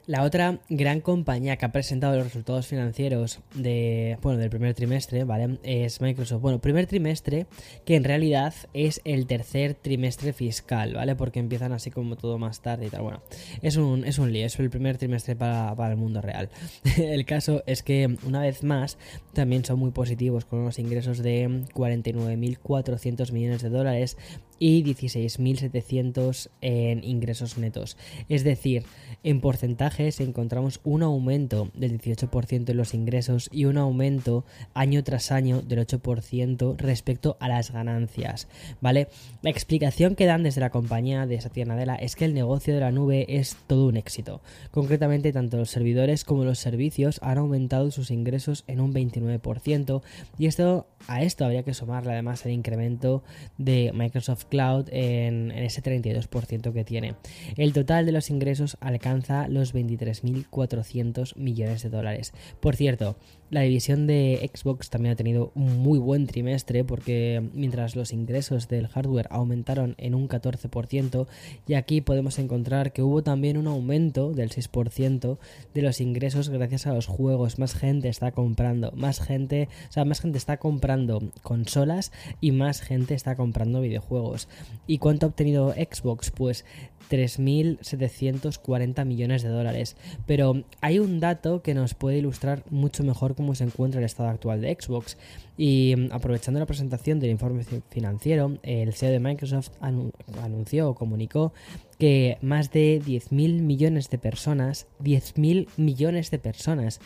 La 0.06 0.25
otra 0.25 0.59
gran 0.68 1.00
compañía 1.00 1.56
que 1.56 1.64
ha 1.64 1.71
presentado 1.71 2.16
los 2.16 2.25
resultados 2.25 2.66
financieros 2.66 3.38
de, 3.54 4.18
bueno, 4.21 4.40
del 4.40 4.50
primer 4.50 4.75
trimestre, 4.75 5.23
¿vale? 5.23 5.59
Es 5.62 6.00
Microsoft. 6.00 6.42
Bueno, 6.42 6.61
primer 6.61 6.88
trimestre 6.88 7.47
que 7.85 7.94
en 7.94 8.02
realidad 8.02 8.52
es 8.75 9.00
el 9.04 9.26
tercer 9.28 9.75
trimestre 9.75 10.32
fiscal, 10.32 10.94
¿vale? 10.94 11.14
Porque 11.14 11.38
empiezan 11.38 11.73
así 11.73 11.92
como 11.92 12.16
todo 12.16 12.37
más 12.37 12.62
tarde 12.62 12.87
y 12.87 12.90
tal. 12.90 13.02
Bueno, 13.02 13.23
es 13.62 13.76
un, 13.76 14.04
es 14.04 14.18
un 14.18 14.32
lío, 14.32 14.44
es 14.44 14.59
el 14.59 14.71
primer 14.71 14.99
trimestre 14.99 15.37
para, 15.37 15.73
para 15.76 15.92
el 15.92 15.99
mundo 15.99 16.21
real. 16.21 16.50
el 16.99 17.25
caso 17.25 17.62
es 17.66 17.85
que, 17.85 18.16
una 18.26 18.40
vez 18.40 18.64
más, 18.64 18.99
también 19.35 19.64
son 19.64 19.78
muy 19.78 19.92
positivos 19.92 20.44
con 20.44 20.61
unos 20.61 20.80
ingresos 20.80 21.18
de 21.18 21.49
49.400 21.75 23.30
millones 23.30 23.62
de 23.62 23.68
dólares 23.68 24.16
y 24.62 24.85
16.700 24.85 26.49
en 26.61 27.02
ingresos 27.02 27.59
netos. 27.59 27.97
Es 28.28 28.45
decir, 28.45 28.85
en 29.25 29.40
porcentajes 29.40 30.21
encontramos 30.21 30.78
un 30.85 31.02
aumento 31.02 31.69
del 31.75 32.00
18% 32.00 32.71
en 32.71 32.76
los 32.76 32.95
ingresos 32.95 33.49
y 33.50 33.64
un 33.64 33.76
aumento 33.76 34.45
año 34.73 35.02
tras 35.02 35.33
año 35.33 35.62
del 35.62 35.85
8% 35.85 36.76
respecto 36.76 37.37
a 37.40 37.49
las 37.49 37.73
ganancias, 37.73 38.47
¿vale? 38.81 39.09
La 39.42 39.50
explicación 39.50 40.14
que 40.14 40.26
dan 40.26 40.45
desde 40.45 40.61
la 40.61 40.71
compañía 40.71 41.26
de 41.26 41.40
Satya 41.40 41.64
Nadella 41.64 41.97
es 41.97 42.14
que 42.14 42.25
el 42.25 42.33
negocio 42.33 42.73
de 42.73 42.81
la 42.81 42.92
nube 42.92 43.26
es 43.40 43.57
todo 43.66 43.88
un 43.88 43.97
éxito. 43.97 44.42
Concretamente, 44.71 45.33
tanto 45.33 45.57
los 45.57 45.71
servidores 45.71 46.23
como 46.23 46.45
los 46.45 46.61
servicios 46.61 47.19
han 47.21 47.38
aumentado 47.38 47.90
sus 47.90 48.12
ingresos 48.12 48.62
en 48.69 48.81
un 48.81 48.95
29% 48.95 50.02
y 50.38 50.47
esto 50.47 50.87
a 51.09 51.23
esto 51.23 51.45
habría 51.45 51.64
que 51.64 51.75
sumarle 51.75 52.12
además 52.12 52.47
el 52.47 52.52
incremento 52.52 53.25
de 53.59 53.90
Microsoft 53.92 54.51
Cloud 54.52 54.90
en, 54.90 55.50
ese 55.50 55.82
32% 55.82 56.75
que 56.75 56.85
tiene. 56.85 57.14
El 57.56 57.73
total 57.73 58.04
de 58.04 58.12
los 58.12 58.28
ingresos 58.28 58.76
alcanza 58.80 59.49
los 59.49 59.75
23.400 59.75 61.37
millones 61.37 61.82
de 61.82 61.88
dólares. 61.88 62.35
Por 62.61 62.76
cierto, 62.76 63.16
la 63.52 63.61
división 63.61 64.06
de 64.06 64.50
Xbox 64.50 64.88
también 64.88 65.12
ha 65.12 65.16
tenido 65.16 65.52
un 65.54 65.76
muy 65.76 65.99
buen 65.99 66.26
trimestre 66.26 66.85
porque 66.85 67.50
mientras 67.52 67.94
los 67.94 68.14
ingresos 68.14 68.66
del 68.66 68.88
hardware 68.88 69.28
aumentaron 69.28 69.94
en 69.99 70.14
un 70.14 70.26
14% 70.26 71.26
y 71.68 71.75
aquí 71.75 72.00
podemos 72.00 72.38
encontrar 72.38 72.94
que 72.94 73.02
hubo 73.02 73.23
también 73.23 73.59
un 73.59 73.66
aumento 73.66 74.32
del 74.32 74.49
6% 74.49 75.37
de 75.75 75.82
los 75.82 76.00
ingresos 76.00 76.49
gracias 76.49 76.87
a 76.87 76.94
los 76.94 77.06
juegos. 77.06 77.59
Más 77.59 77.75
gente 77.75 78.09
está 78.09 78.32
comprando, 78.32 78.90
más 78.97 79.21
gente, 79.21 79.68
o 79.90 79.92
sea, 79.92 80.06
más 80.06 80.23
gente 80.23 80.38
está 80.38 80.56
comprando 80.56 81.21
consolas 81.42 82.11
y 82.40 82.52
más 82.52 82.80
gente 82.80 83.12
está 83.12 83.37
comprando 83.37 83.82
videojuegos. 83.82 84.49
¿Y 84.87 84.97
cuánto 84.97 85.26
ha 85.26 85.28
obtenido 85.28 85.75
Xbox? 85.75 86.30
Pues 86.30 86.64
3.740 87.12 89.04
millones 89.04 89.42
de 89.42 89.50
dólares. 89.50 89.97
Pero 90.26 90.64
hay 90.80 90.99
un 90.99 91.21
dato 91.21 91.62
que 91.62 91.75
nos 91.75 91.92
puede 91.92 92.18
ilustrar 92.18 92.64
mucho 92.71 93.04
mejor 93.04 93.35
cómo 93.42 93.56
se 93.56 93.64
encuentra 93.64 93.99
el 93.99 94.04
estado 94.04 94.28
actual 94.28 94.61
de 94.61 94.76
Xbox. 94.80 95.18
Y 95.58 95.94
mm, 95.96 96.12
aprovechando 96.12 96.61
la 96.61 96.66
presentación 96.66 97.18
del 97.18 97.30
informe 97.30 97.64
financiero, 97.90 98.58
el 98.62 98.92
CEO 98.94 99.11
de 99.11 99.18
Microsoft 99.18 99.70
anunció 99.80 100.88
o 100.88 100.94
comunicó 100.94 101.52
que 101.99 102.38
más 102.40 102.70
de 102.70 103.02
10.000 103.04 103.61
millones 103.62 104.11
de 104.11 104.18
personas, 104.18 104.87
10.000 105.02 105.68
millones 105.76 106.30
de 106.30 106.38
personas, 106.38 107.00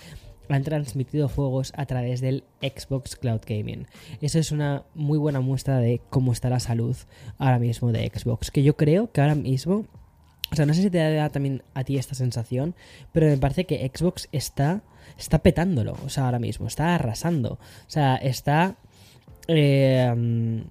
han 0.48 0.62
transmitido 0.62 1.28
juegos 1.28 1.72
a 1.76 1.86
través 1.86 2.20
del 2.20 2.44
Xbox 2.60 3.16
Cloud 3.16 3.40
Gaming. 3.46 3.86
Eso 4.20 4.38
es 4.38 4.52
una 4.52 4.84
muy 4.94 5.18
buena 5.18 5.40
muestra 5.40 5.78
de 5.78 6.00
cómo 6.10 6.32
está 6.32 6.50
la 6.50 6.60
salud 6.60 6.96
ahora 7.38 7.58
mismo 7.58 7.92
de 7.92 8.12
Xbox. 8.14 8.50
Que 8.50 8.62
yo 8.62 8.76
creo 8.76 9.10
que 9.10 9.22
ahora 9.22 9.34
mismo, 9.34 9.86
o 10.52 10.54
sea, 10.54 10.66
no 10.66 10.74
sé 10.74 10.82
si 10.82 10.90
te 10.90 10.98
da 10.98 11.30
también 11.30 11.62
a 11.74 11.82
ti 11.82 11.96
esta 11.96 12.14
sensación, 12.14 12.74
pero 13.12 13.26
me 13.26 13.38
parece 13.38 13.64
que 13.64 13.90
Xbox 13.92 14.28
está, 14.32 14.82
está 15.18 15.38
petándolo, 15.38 15.96
o 16.04 16.08
sea, 16.08 16.26
ahora 16.26 16.38
mismo, 16.38 16.66
está 16.66 16.94
arrasando. 16.94 17.54
O 17.54 17.90
sea, 17.90 18.16
está... 18.16 18.76
Eh, 19.48 20.64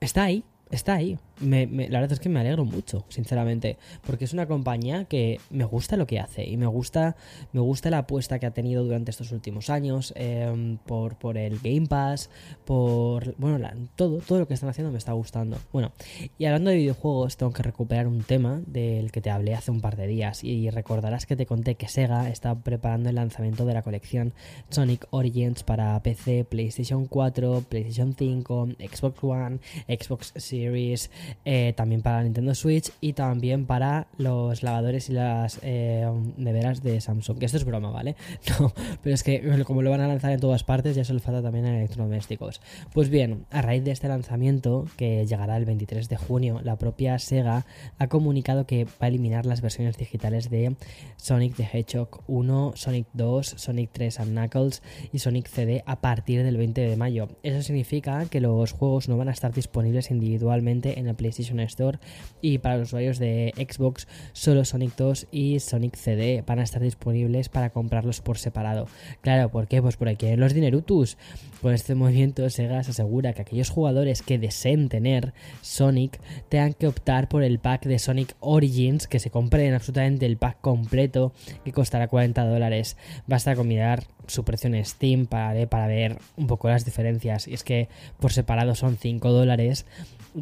está 0.00 0.24
ahí, 0.24 0.44
está 0.70 0.94
ahí 0.94 1.18
me, 1.42 1.66
la 1.88 2.00
verdad 2.00 2.12
es 2.12 2.20
que 2.20 2.28
me 2.28 2.40
alegro 2.40 2.64
mucho, 2.64 3.04
sinceramente, 3.08 3.76
porque 4.06 4.24
es 4.24 4.32
una 4.32 4.46
compañía 4.46 5.04
que 5.04 5.40
me 5.50 5.64
gusta 5.64 5.96
lo 5.96 6.06
que 6.06 6.20
hace 6.20 6.48
y 6.48 6.56
me 6.56 6.66
gusta, 6.66 7.16
me 7.52 7.60
gusta 7.60 7.90
la 7.90 7.98
apuesta 7.98 8.38
que 8.38 8.46
ha 8.46 8.52
tenido 8.52 8.84
durante 8.84 9.10
estos 9.10 9.32
últimos 9.32 9.70
años 9.70 10.12
em, 10.16 10.78
por, 10.78 11.16
por 11.16 11.36
el 11.36 11.58
Game 11.58 11.86
Pass, 11.86 12.30
por, 12.64 13.34
bueno, 13.36 13.68
todo, 13.96 14.18
todo 14.18 14.38
lo 14.38 14.48
que 14.48 14.54
están 14.54 14.70
haciendo 14.70 14.92
me 14.92 14.98
está 14.98 15.12
gustando. 15.12 15.58
Bueno, 15.72 15.92
y 16.38 16.44
hablando 16.44 16.70
de 16.70 16.76
videojuegos, 16.76 17.36
tengo 17.36 17.52
que 17.52 17.62
recuperar 17.62 18.06
un 18.06 18.22
tema 18.22 18.60
del 18.66 19.12
que 19.12 19.20
te 19.20 19.30
hablé 19.30 19.54
hace 19.54 19.70
un 19.70 19.80
par 19.80 19.96
de 19.96 20.06
días 20.06 20.44
y 20.44 20.70
recordarás 20.70 21.26
que 21.26 21.36
te 21.36 21.46
conté 21.46 21.74
que 21.74 21.88
Sega 21.88 22.28
está 22.30 22.54
preparando 22.54 23.08
el 23.08 23.16
lanzamiento 23.16 23.64
de 23.64 23.74
la 23.74 23.82
colección 23.82 24.32
Sonic 24.70 25.06
Origins 25.10 25.62
para 25.62 26.00
PC, 26.02 26.44
PlayStation 26.44 27.06
4, 27.06 27.64
PlayStation 27.68 28.14
5, 28.16 28.68
Xbox 28.78 29.24
One, 29.24 29.58
Xbox 29.88 30.32
Series, 30.36 31.10
eh, 31.44 31.72
también 31.76 32.02
para 32.02 32.22
Nintendo 32.22 32.54
Switch 32.54 32.90
y 33.00 33.12
también 33.12 33.66
para 33.66 34.06
los 34.18 34.62
lavadores 34.62 35.08
y 35.08 35.12
las 35.12 35.58
eh, 35.62 36.08
neveras 36.36 36.82
de 36.82 37.00
Samsung. 37.00 37.38
Que 37.38 37.46
esto 37.46 37.58
es 37.58 37.64
broma, 37.64 37.90
¿vale? 37.90 38.16
No, 38.60 38.72
pero 39.02 39.14
es 39.14 39.22
que 39.22 39.64
como 39.64 39.82
lo 39.82 39.90
van 39.90 40.02
a 40.02 40.08
lanzar 40.08 40.30
en 40.32 40.40
todas 40.40 40.62
partes, 40.62 40.94
ya 40.94 41.04
se 41.04 41.14
le 41.14 41.20
falta 41.20 41.42
también 41.42 41.64
en 41.66 41.74
electrodomésticos. 41.76 42.60
Pues 42.92 43.08
bien, 43.08 43.46
a 43.50 43.62
raíz 43.62 43.82
de 43.82 43.92
este 43.92 44.08
lanzamiento, 44.08 44.86
que 44.96 45.26
llegará 45.26 45.56
el 45.56 45.64
23 45.64 46.08
de 46.08 46.16
junio, 46.16 46.60
la 46.62 46.76
propia 46.76 47.18
Sega 47.18 47.64
ha 47.98 48.08
comunicado 48.08 48.66
que 48.66 48.84
va 48.84 48.90
a 49.00 49.06
eliminar 49.08 49.46
las 49.46 49.62
versiones 49.62 49.96
digitales 49.96 50.50
de 50.50 50.76
Sonic 51.16 51.56
the 51.56 51.68
Hedgehog 51.72 52.22
1, 52.26 52.72
Sonic 52.74 53.06
2, 53.12 53.46
Sonic 53.56 53.90
3 53.92 54.20
and 54.20 54.30
Knuckles 54.32 54.82
y 55.12 55.18
Sonic 55.18 55.48
CD 55.48 55.82
a 55.86 56.00
partir 56.00 56.42
del 56.42 56.56
20 56.56 56.80
de 56.80 56.96
mayo. 56.96 57.28
Eso 57.42 57.62
significa 57.62 58.26
que 58.26 58.40
los 58.40 58.72
juegos 58.72 59.08
no 59.08 59.16
van 59.16 59.28
a 59.28 59.32
estar 59.32 59.52
disponibles 59.52 60.10
individualmente 60.10 60.98
en 60.98 61.06
el 61.06 61.11
PlayStation 61.14 61.60
Store 61.60 61.98
y 62.40 62.58
para 62.58 62.76
los 62.76 62.88
usuarios 62.88 63.18
de 63.18 63.52
Xbox 63.56 64.08
solo 64.32 64.64
Sonic 64.64 64.96
2 64.96 65.28
y 65.30 65.60
Sonic 65.60 65.96
CD 65.96 66.42
van 66.46 66.58
a 66.58 66.62
estar 66.62 66.82
disponibles 66.82 67.48
para 67.48 67.70
comprarlos 67.70 68.20
por 68.20 68.38
separado. 68.38 68.86
Claro, 69.20 69.50
¿por 69.50 69.68
qué? 69.68 69.82
Pues 69.82 69.96
por 69.96 70.08
aquí 70.08 70.34
los 70.36 70.54
dinerutus. 70.54 71.16
Con 71.60 71.74
este 71.74 71.94
movimiento 71.94 72.48
Sega 72.50 72.82
se 72.82 72.90
asegura 72.90 73.32
que 73.32 73.42
aquellos 73.42 73.70
jugadores 73.70 74.22
que 74.22 74.38
deseen 74.38 74.88
tener 74.88 75.32
Sonic 75.60 76.20
tengan 76.48 76.74
que 76.74 76.86
optar 76.86 77.28
por 77.28 77.42
el 77.42 77.58
pack 77.58 77.86
de 77.86 77.98
Sonic 77.98 78.36
Origins 78.40 79.06
que 79.06 79.18
se 79.18 79.30
compren 79.30 79.74
absolutamente 79.74 80.26
el 80.26 80.36
pack 80.36 80.60
completo 80.60 81.32
que 81.64 81.72
costará 81.72 82.08
40 82.08 82.44
dólares. 82.44 82.96
Basta 83.26 83.54
con 83.54 83.68
mirar 83.68 84.04
su 84.26 84.44
precio 84.44 84.72
en 84.72 84.84
Steam 84.84 85.26
para, 85.26 85.66
para 85.66 85.86
ver 85.86 86.18
un 86.36 86.46
poco 86.46 86.68
las 86.68 86.84
diferencias. 86.84 87.48
Y 87.48 87.54
es 87.54 87.64
que 87.64 87.88
por 88.20 88.32
separado 88.32 88.74
son 88.74 88.96
5 88.96 89.30
dólares. 89.30 89.86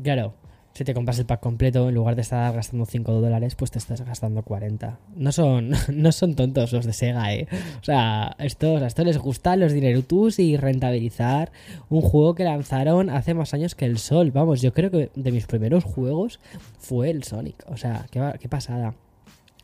Claro, 0.02 0.34
si 0.80 0.84
te 0.84 0.94
compras 0.94 1.18
el 1.18 1.26
pack 1.26 1.40
completo, 1.40 1.90
en 1.90 1.94
lugar 1.94 2.16
de 2.16 2.22
estar 2.22 2.54
gastando 2.54 2.86
5 2.86 3.12
dólares, 3.12 3.54
pues 3.54 3.70
te 3.70 3.78
estás 3.78 4.00
gastando 4.00 4.42
40. 4.42 4.98
No 5.14 5.30
son, 5.30 5.72
no 5.92 6.10
son 6.10 6.34
tontos 6.34 6.72
los 6.72 6.86
de 6.86 6.94
Sega, 6.94 7.34
¿eh? 7.34 7.48
O 7.82 7.84
sea, 7.84 8.34
esto, 8.38 8.78
a 8.78 8.86
esto 8.86 9.04
les 9.04 9.18
gusta 9.18 9.56
los 9.56 9.74
dinerutus 9.74 10.38
y 10.38 10.56
rentabilizar 10.56 11.52
un 11.90 12.00
juego 12.00 12.34
que 12.34 12.44
lanzaron 12.44 13.10
hace 13.10 13.34
más 13.34 13.52
años 13.52 13.74
que 13.74 13.84
el 13.84 13.98
Sol. 13.98 14.30
Vamos, 14.30 14.62
yo 14.62 14.72
creo 14.72 14.90
que 14.90 15.10
de 15.14 15.32
mis 15.32 15.44
primeros 15.44 15.84
juegos 15.84 16.40
fue 16.78 17.10
el 17.10 17.24
Sonic. 17.24 17.62
O 17.66 17.76
sea, 17.76 18.06
qué 18.10 18.48
pasada. 18.48 18.94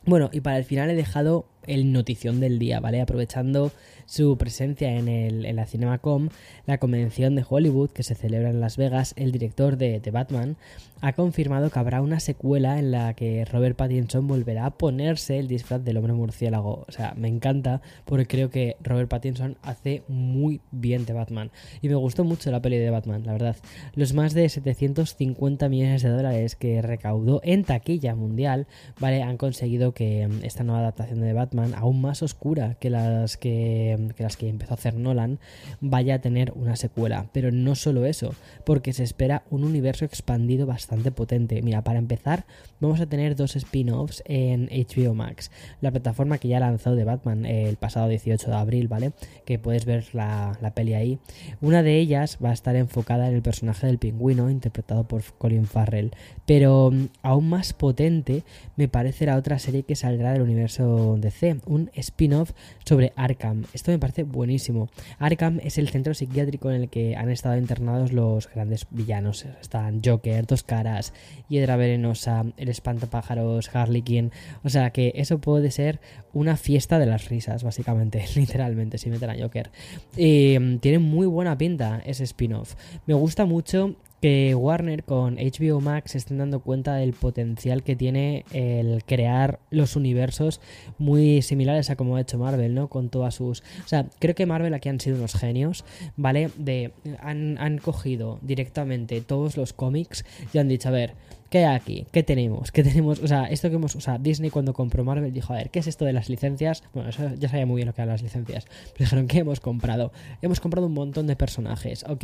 Bueno, 0.05 0.29
y 0.31 0.41
para 0.41 0.59
el 0.59 0.65
final 0.65 0.91
he 0.91 0.95
dejado 0.95 1.45
el 1.67 1.91
notición 1.91 2.39
del 2.39 2.59
día, 2.59 2.79
¿vale? 2.79 3.01
Aprovechando 3.01 3.71
su 4.05 4.37
presencia 4.37 4.95
en, 4.95 5.07
el, 5.07 5.45
en 5.45 5.55
la 5.57 5.65
CinemaCom, 5.65 6.29
la 6.65 6.77
convención 6.77 7.35
de 7.35 7.45
Hollywood 7.47 7.91
que 7.91 8.03
se 8.03 8.15
celebra 8.15 8.49
en 8.49 8.59
Las 8.59 8.77
Vegas, 8.77 9.13
el 9.17 9.31
director 9.31 9.77
de, 9.77 9.99
de 9.99 10.11
Batman 10.11 10.57
ha 11.01 11.13
confirmado 11.13 11.69
que 11.69 11.79
habrá 11.79 12.01
una 12.01 12.19
secuela 12.19 12.79
en 12.79 12.91
la 12.91 13.13
que 13.13 13.45
Robert 13.45 13.75
Pattinson 13.75 14.27
volverá 14.27 14.65
a 14.65 14.71
ponerse 14.71 15.37
el 15.37 15.47
disfraz 15.47 15.83
del 15.83 15.97
hombre 15.97 16.13
murciélago. 16.13 16.85
O 16.87 16.91
sea, 16.91 17.13
me 17.15 17.27
encanta 17.27 17.81
porque 18.05 18.25
creo 18.25 18.49
que 18.49 18.77
Robert 18.81 19.09
Pattinson 19.09 19.57
hace 19.61 20.03
muy 20.07 20.61
bien 20.71 21.05
de 21.05 21.13
Batman. 21.13 21.51
Y 21.81 21.89
me 21.89 21.95
gustó 21.95 22.23
mucho 22.23 22.51
la 22.51 22.61
peli 22.61 22.77
de 22.77 22.89
Batman, 22.89 23.23
la 23.25 23.33
verdad. 23.33 23.55
Los 23.93 24.13
más 24.13 24.33
de 24.33 24.49
750 24.49 25.69
millones 25.69 26.01
de 26.01 26.09
dólares 26.09 26.55
que 26.55 26.81
recaudó 26.81 27.41
en 27.43 27.63
taquilla 27.63 28.15
mundial, 28.15 28.67
¿vale? 28.99 29.21
Han 29.21 29.37
conseguido 29.37 29.93
que 29.93 30.27
mm, 30.27 30.43
esta 30.43 30.63
nueva 30.63 30.81
adaptación 30.81 31.21
de 31.21 31.33
Batman, 31.33 31.56
aún 31.59 32.01
más 32.01 32.21
oscura 32.21 32.75
que 32.75 32.89
las 32.89 33.37
que 33.37 34.11
las 34.17 34.37
que 34.37 34.49
empezó 34.49 34.73
a 34.73 34.75
hacer 34.75 34.95
Nolan, 34.95 35.39
vaya 35.81 36.15
a 36.15 36.19
tener 36.19 36.51
una 36.55 36.75
secuela. 36.75 37.27
Pero 37.33 37.51
no 37.51 37.75
solo 37.75 38.05
eso, 38.05 38.33
porque 38.65 38.93
se 38.93 39.03
espera 39.03 39.43
un 39.49 39.63
universo 39.63 40.05
expandido 40.05 40.65
bastante 40.65 41.11
potente. 41.11 41.61
Mira, 41.61 41.83
para 41.83 41.99
empezar, 41.99 42.45
vamos 42.79 42.99
a 43.01 43.05
tener 43.05 43.35
dos 43.35 43.55
spin-offs 43.55 44.23
en 44.25 44.67
HBO 44.67 45.13
Max, 45.13 45.51
la 45.81 45.91
plataforma 45.91 46.37
que 46.37 46.47
ya 46.47 46.59
lanzó 46.59 46.95
de 46.95 47.03
Batman 47.03 47.45
el 47.45 47.75
pasado 47.77 48.07
18 48.07 48.49
de 48.49 48.55
abril, 48.55 48.87
¿vale? 48.87 49.11
Que 49.45 49.59
puedes 49.59 49.85
ver 49.85 50.05
la, 50.13 50.57
la 50.61 50.71
peli 50.71 50.93
ahí. 50.93 51.19
Una 51.61 51.83
de 51.83 51.97
ellas 51.97 52.37
va 52.43 52.49
a 52.49 52.53
estar 52.53 52.75
enfocada 52.75 53.27
en 53.27 53.35
el 53.35 53.41
personaje 53.41 53.87
del 53.87 53.97
pingüino, 53.97 54.49
interpretado 54.49 55.05
por 55.05 55.23
Colin 55.37 55.65
Farrell. 55.65 56.11
Pero 56.45 56.91
mm, 56.91 57.07
aún 57.21 57.49
más 57.49 57.73
potente 57.73 58.43
me 58.75 58.87
parece 58.87 59.25
la 59.25 59.37
otra 59.37 59.59
serie 59.59 59.83
que 59.83 59.95
saldrá 59.95 60.33
del 60.33 60.41
universo 60.41 61.17
DC, 61.17 61.46
un 61.65 61.89
spin-off 61.95 62.51
sobre 62.85 63.13
Arkham 63.15 63.65
me 63.91 63.99
parece 63.99 64.23
buenísimo. 64.23 64.89
Arkham 65.19 65.59
es 65.63 65.77
el 65.77 65.89
centro 65.89 66.13
psiquiátrico 66.13 66.69
en 66.69 66.83
el 66.83 66.89
que 66.89 67.15
han 67.15 67.29
estado 67.29 67.57
internados 67.57 68.11
los 68.11 68.49
grandes 68.49 68.87
villanos. 68.89 69.45
Están 69.61 70.01
Joker, 70.03 70.45
Dos 70.45 70.63
Caras, 70.63 71.13
Hiedra 71.49 71.75
Venenosa, 71.77 72.43
el 72.57 72.69
Espantapájaros, 72.69 73.73
Harley 73.73 74.01
Quinn. 74.01 74.31
O 74.63 74.69
sea 74.69 74.91
que 74.91 75.13
eso 75.15 75.39
puede 75.39 75.71
ser 75.71 75.99
una 76.33 76.57
fiesta 76.57 76.99
de 76.99 77.05
las 77.05 77.29
risas, 77.29 77.63
básicamente, 77.63 78.25
literalmente, 78.35 78.97
si 78.97 79.09
meten 79.09 79.29
a 79.29 79.37
Joker. 79.37 79.71
Y 80.15 80.57
mm, 80.59 80.79
tiene 80.79 80.99
muy 80.99 81.27
buena 81.27 81.57
pinta 81.57 82.01
ese 82.05 82.23
spin-off. 82.23 82.75
Me 83.05 83.13
gusta 83.13 83.45
mucho 83.45 83.95
que 84.21 84.55
Warner 84.55 85.03
con 85.03 85.35
HBO 85.35 85.79
Max 85.79 86.15
estén 86.15 86.39
dando 86.39 86.59
cuenta 86.59 86.95
del 86.95 87.13
potencial 87.13 87.83
que 87.83 87.95
tiene 87.95 88.45
el 88.51 89.03
crear 89.05 89.59
los 89.69 89.95
universos 89.95 90.59
muy 90.97 91.41
similares 91.41 91.89
a 91.89 91.95
como 91.95 92.15
ha 92.15 92.21
hecho 92.21 92.37
Marvel, 92.37 92.73
¿no? 92.73 92.87
Con 92.87 93.09
todas 93.09 93.35
sus... 93.35 93.61
O 93.83 93.87
sea, 93.87 94.07
creo 94.19 94.33
que 94.33 94.45
Marvel 94.45 94.73
aquí 94.73 94.89
han 94.89 94.99
sido 94.99 95.17
unos 95.17 95.33
genios, 95.33 95.85
¿vale? 96.15 96.49
De... 96.57 96.91
Han, 97.19 97.57
han 97.59 97.77
cogido 97.77 98.39
directamente 98.41 99.21
todos 99.21 99.57
los 99.57 99.73
cómics 99.73 100.25
y 100.53 100.57
han 100.57 100.67
dicho, 100.67 100.89
a 100.89 100.91
ver, 100.91 101.13
¿Qué 101.49 101.59
hay 101.59 101.75
aquí? 101.75 102.05
¿Qué 102.11 102.23
tenemos? 102.23 102.71
¿Qué 102.71 102.83
tenemos? 102.83 103.19
O 103.19 103.27
sea, 103.27 103.45
esto 103.45 103.69
que 103.69 103.75
hemos. 103.75 103.95
O 103.95 104.01
sea, 104.01 104.17
Disney 104.17 104.49
cuando 104.49 104.73
compró 104.73 105.05
Marvel 105.05 105.31
dijo: 105.31 105.53
A 105.53 105.57
ver, 105.57 105.69
¿qué 105.69 105.79
es 105.79 105.87
esto 105.87 106.03
de 106.03 106.11
las 106.11 106.27
licencias? 106.27 106.83
Bueno, 106.93 107.09
ya 107.09 107.49
sabía 107.49 107.65
muy 107.65 107.77
bien 107.77 107.87
lo 107.87 107.93
que 107.93 108.01
eran 108.01 108.11
las 108.11 108.21
licencias. 108.21 108.65
Pero 108.93 109.05
dijeron: 109.05 109.27
¿qué 109.27 109.39
hemos 109.39 109.61
comprado? 109.61 110.11
Hemos 110.41 110.59
comprado 110.59 110.87
un 110.87 110.93
montón 110.93 111.25
de 111.27 111.37
personajes. 111.37 112.03
Ok, 112.03 112.23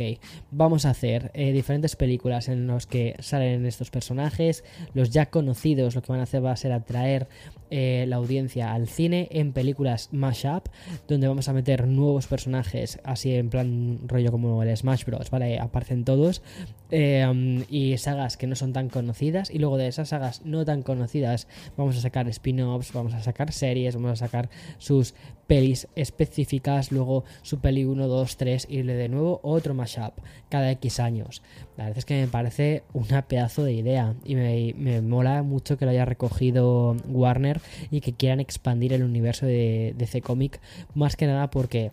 vamos 0.50 0.84
a 0.84 0.90
hacer 0.90 1.30
eh, 1.32 1.52
diferentes 1.52 1.96
películas 1.96 2.48
en 2.48 2.66
las 2.66 2.86
que 2.86 3.16
salen 3.20 3.64
estos 3.64 3.90
personajes. 3.90 4.62
Los 4.92 5.10
ya 5.10 5.26
conocidos, 5.26 5.94
lo 5.94 6.02
que 6.02 6.12
van 6.12 6.20
a 6.20 6.24
hacer 6.24 6.44
va 6.44 6.52
a 6.52 6.56
ser 6.56 6.72
atraer 6.72 7.26
eh, 7.70 8.04
la 8.06 8.16
audiencia 8.16 8.74
al 8.74 8.88
cine 8.88 9.28
en 9.30 9.52
películas 9.52 10.10
mashup, 10.12 10.68
donde 11.08 11.28
vamos 11.28 11.48
a 11.48 11.54
meter 11.54 11.86
nuevos 11.86 12.26
personajes, 12.26 13.00
así 13.04 13.34
en 13.34 13.48
plan 13.48 14.00
rollo 14.06 14.30
como 14.30 14.62
el 14.62 14.76
Smash 14.76 15.06
Bros. 15.06 15.30
¿Vale? 15.30 15.58
Aparecen 15.58 16.04
todos. 16.04 16.42
Eh, 16.90 17.64
y 17.70 17.96
sagas 17.96 18.36
que 18.36 18.46
no 18.46 18.54
son 18.54 18.72
tan 18.72 18.88
conocidas 18.88 19.13
y 19.22 19.58
luego 19.58 19.76
de 19.76 19.88
esas 19.88 20.08
sagas 20.08 20.42
no 20.44 20.64
tan 20.64 20.82
conocidas 20.82 21.46
vamos 21.76 21.96
a 21.96 22.00
sacar 22.00 22.28
spin-offs, 22.28 22.92
vamos 22.92 23.14
a 23.14 23.22
sacar 23.22 23.52
series, 23.52 23.94
vamos 23.94 24.12
a 24.12 24.16
sacar 24.16 24.50
sus 24.78 25.14
pelis 25.46 25.88
específicas, 25.94 26.90
luego 26.90 27.24
su 27.42 27.60
peli 27.60 27.84
1, 27.84 28.08
2, 28.08 28.36
3 28.36 28.66
y 28.68 28.82
de 28.82 29.08
nuevo 29.08 29.40
otro 29.42 29.74
mashup 29.74 30.14
cada 30.48 30.70
X 30.72 31.00
años. 31.00 31.42
La 31.76 31.84
verdad 31.84 31.98
es 31.98 32.04
que 32.04 32.20
me 32.20 32.28
parece 32.28 32.82
una 32.92 33.22
pedazo 33.22 33.62
de 33.64 33.72
idea 33.72 34.14
y 34.24 34.34
me, 34.34 34.74
me 34.76 35.00
mola 35.00 35.42
mucho 35.42 35.76
que 35.76 35.84
lo 35.84 35.90
haya 35.90 36.04
recogido 36.04 36.96
Warner 37.08 37.60
y 37.90 38.00
que 38.00 38.12
quieran 38.14 38.40
expandir 38.40 38.92
el 38.92 39.02
universo 39.02 39.46
de 39.46 39.94
DC 39.96 40.22
Comic 40.22 40.60
más 40.94 41.16
que 41.16 41.26
nada 41.26 41.50
porque 41.50 41.92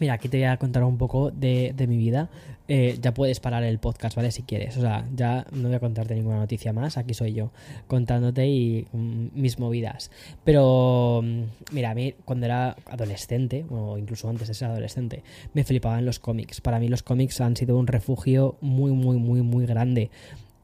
Mira, 0.00 0.14
aquí 0.14 0.28
te 0.28 0.38
voy 0.38 0.46
a 0.46 0.56
contar 0.56 0.82
un 0.82 0.98
poco 0.98 1.30
de, 1.30 1.72
mi 1.88 1.96
vida. 1.96 2.28
Eh, 2.66 2.98
ya 3.00 3.14
puedes 3.14 3.38
parar 3.38 3.62
el 3.62 3.78
podcast, 3.78 4.16
¿vale? 4.16 4.32
Si 4.32 4.42
quieres. 4.42 4.76
O 4.76 4.80
sea, 4.80 5.06
ya 5.14 5.46
no 5.52 5.68
voy 5.68 5.76
a 5.76 5.80
contarte 5.80 6.14
ninguna 6.14 6.38
noticia 6.38 6.72
más. 6.72 6.96
Aquí 6.96 7.14
soy 7.14 7.32
yo 7.32 7.50
contándote 7.86 8.46
y 8.46 8.86
mm, 8.92 9.26
mis 9.34 9.58
movidas. 9.58 10.10
Pero, 10.44 11.20
mm, 11.22 11.42
mira, 11.72 11.90
a 11.90 11.94
mí 11.94 12.14
cuando 12.24 12.46
era 12.46 12.76
adolescente, 12.86 13.64
o 13.70 13.96
incluso 13.96 14.28
antes 14.28 14.48
de 14.48 14.54
ser 14.54 14.68
adolescente, 14.70 15.22
me 15.52 15.62
flipaban 15.62 16.04
los 16.04 16.18
cómics. 16.18 16.60
Para 16.60 16.80
mí 16.80 16.88
los 16.88 17.02
cómics 17.04 17.40
han 17.40 17.56
sido 17.56 17.78
un 17.78 17.86
refugio 17.86 18.56
muy, 18.60 18.90
muy, 18.90 19.18
muy, 19.18 19.42
muy 19.42 19.64
grande. 19.64 20.10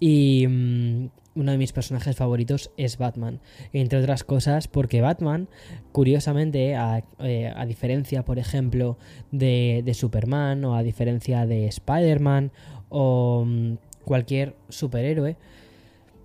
Y 0.00 0.46
mm, 0.48 1.10
uno 1.36 1.52
de 1.52 1.58
mis 1.58 1.72
personajes 1.72 2.16
favoritos 2.16 2.70
es 2.76 2.98
Batman. 2.98 3.40
Entre 3.72 3.98
otras 3.98 4.24
cosas, 4.24 4.66
porque 4.66 5.00
Batman, 5.00 5.48
curiosamente, 5.92 6.74
a, 6.74 7.04
eh, 7.20 7.52
diferencia, 7.68 8.24
por 8.24 8.38
ejemplo, 8.38 8.98
de, 9.30 9.82
de, 9.84 9.94
Superman 9.94 10.64
o 10.64 10.74
a 10.74 10.82
diferencia 10.82 11.46
de 11.46 11.66
Spider-Man 11.66 12.50
o 12.88 13.44
mm, 13.46 13.74
cualquier 14.04 14.56
superhéroe, 14.70 15.36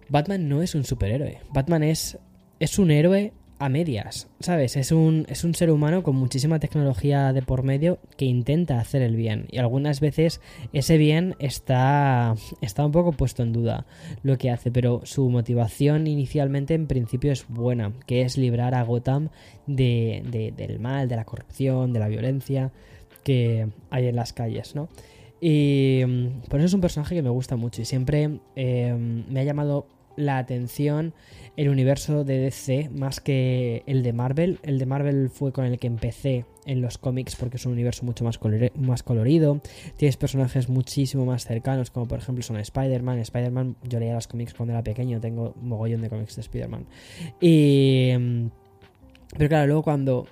Batman 0.09 0.47
no 0.49 0.61
es 0.61 0.73
un 0.73 0.85
superhéroe. 0.85 1.39
Batman 1.53 1.83
es, 1.83 2.17
es 2.59 2.79
un 2.79 2.91
héroe 2.91 3.33
a 3.57 3.69
medias, 3.69 4.27
¿sabes? 4.39 4.75
Es 4.75 4.91
un, 4.91 5.25
es 5.29 5.43
un 5.43 5.55
ser 5.55 5.71
humano 5.71 6.03
con 6.03 6.15
muchísima 6.15 6.59
tecnología 6.59 7.31
de 7.31 7.41
por 7.41 7.63
medio 7.63 7.99
que 8.17 8.25
intenta 8.25 8.79
hacer 8.79 9.01
el 9.01 9.15
bien. 9.15 9.47
Y 9.49 9.59
algunas 9.59 10.01
veces 10.01 10.41
ese 10.73 10.97
bien 10.97 11.35
está, 11.39 12.35
está 12.61 12.85
un 12.85 12.91
poco 12.91 13.13
puesto 13.13 13.43
en 13.43 13.53
duda 13.53 13.85
lo 14.23 14.37
que 14.37 14.51
hace, 14.51 14.71
pero 14.71 15.01
su 15.05 15.29
motivación 15.29 16.07
inicialmente 16.07 16.73
en 16.73 16.87
principio 16.87 17.31
es 17.31 17.45
buena, 17.47 17.93
que 18.05 18.23
es 18.23 18.37
librar 18.37 18.75
a 18.75 18.83
Gotham 18.83 19.29
de, 19.67 20.51
del 20.55 20.79
mal, 20.79 21.07
de 21.07 21.15
la 21.15 21.25
corrupción, 21.25 21.93
de 21.93 21.99
la 21.99 22.07
violencia 22.07 22.71
que 23.23 23.67
hay 23.89 24.07
en 24.07 24.15
las 24.15 24.33
calles, 24.33 24.75
¿no? 24.75 24.89
Y 25.41 26.01
mm, 26.05 26.47
por 26.49 26.59
eso 26.59 26.67
es 26.67 26.73
un 26.73 26.81
personaje 26.81 27.15
que 27.15 27.21
me 27.21 27.29
gusta 27.29 27.55
mucho 27.55 27.81
y 27.81 27.85
siempre 27.85 28.39
eh, 28.55 28.95
me 29.29 29.39
ha 29.39 29.43
llamado 29.43 29.87
la 30.15 30.37
atención 30.37 31.13
el 31.57 31.69
universo 31.69 32.23
de 32.23 32.39
DC 32.39 32.89
más 32.89 33.19
que 33.19 33.83
el 33.85 34.03
de 34.03 34.13
Marvel. 34.13 34.59
El 34.63 34.77
de 34.79 34.85
Marvel 34.85 35.29
fue 35.29 35.51
con 35.51 35.65
el 35.65 35.79
que 35.79 35.87
empecé 35.87 36.45
en 36.65 36.81
los 36.81 36.97
cómics 36.97 37.35
porque 37.35 37.57
es 37.57 37.65
un 37.65 37.73
universo 37.73 38.05
mucho 38.05 38.23
más, 38.23 38.39
más 38.75 39.03
colorido. 39.03 39.61
Tienes 39.97 40.17
personajes 40.17 40.67
muchísimo 40.67 41.25
más 41.25 41.45
cercanos, 41.45 41.91
como 41.91 42.07
por 42.07 42.19
ejemplo 42.19 42.43
son 42.43 42.57
Spider-Man. 42.57 43.19
Spider-Man, 43.19 43.75
yo 43.83 43.99
leía 43.99 44.13
los 44.13 44.27
cómics 44.27 44.53
cuando 44.53 44.73
era 44.73 44.83
pequeño, 44.83 45.19
tengo 45.21 45.53
mogollón 45.61 46.01
de 46.01 46.09
cómics 46.09 46.35
de 46.35 46.41
Spider-Man. 46.41 46.85
Y. 47.39 48.13
Mm, 48.17 48.49
pero 49.37 49.49
claro, 49.49 49.67
luego 49.67 49.83
cuando 49.83 50.27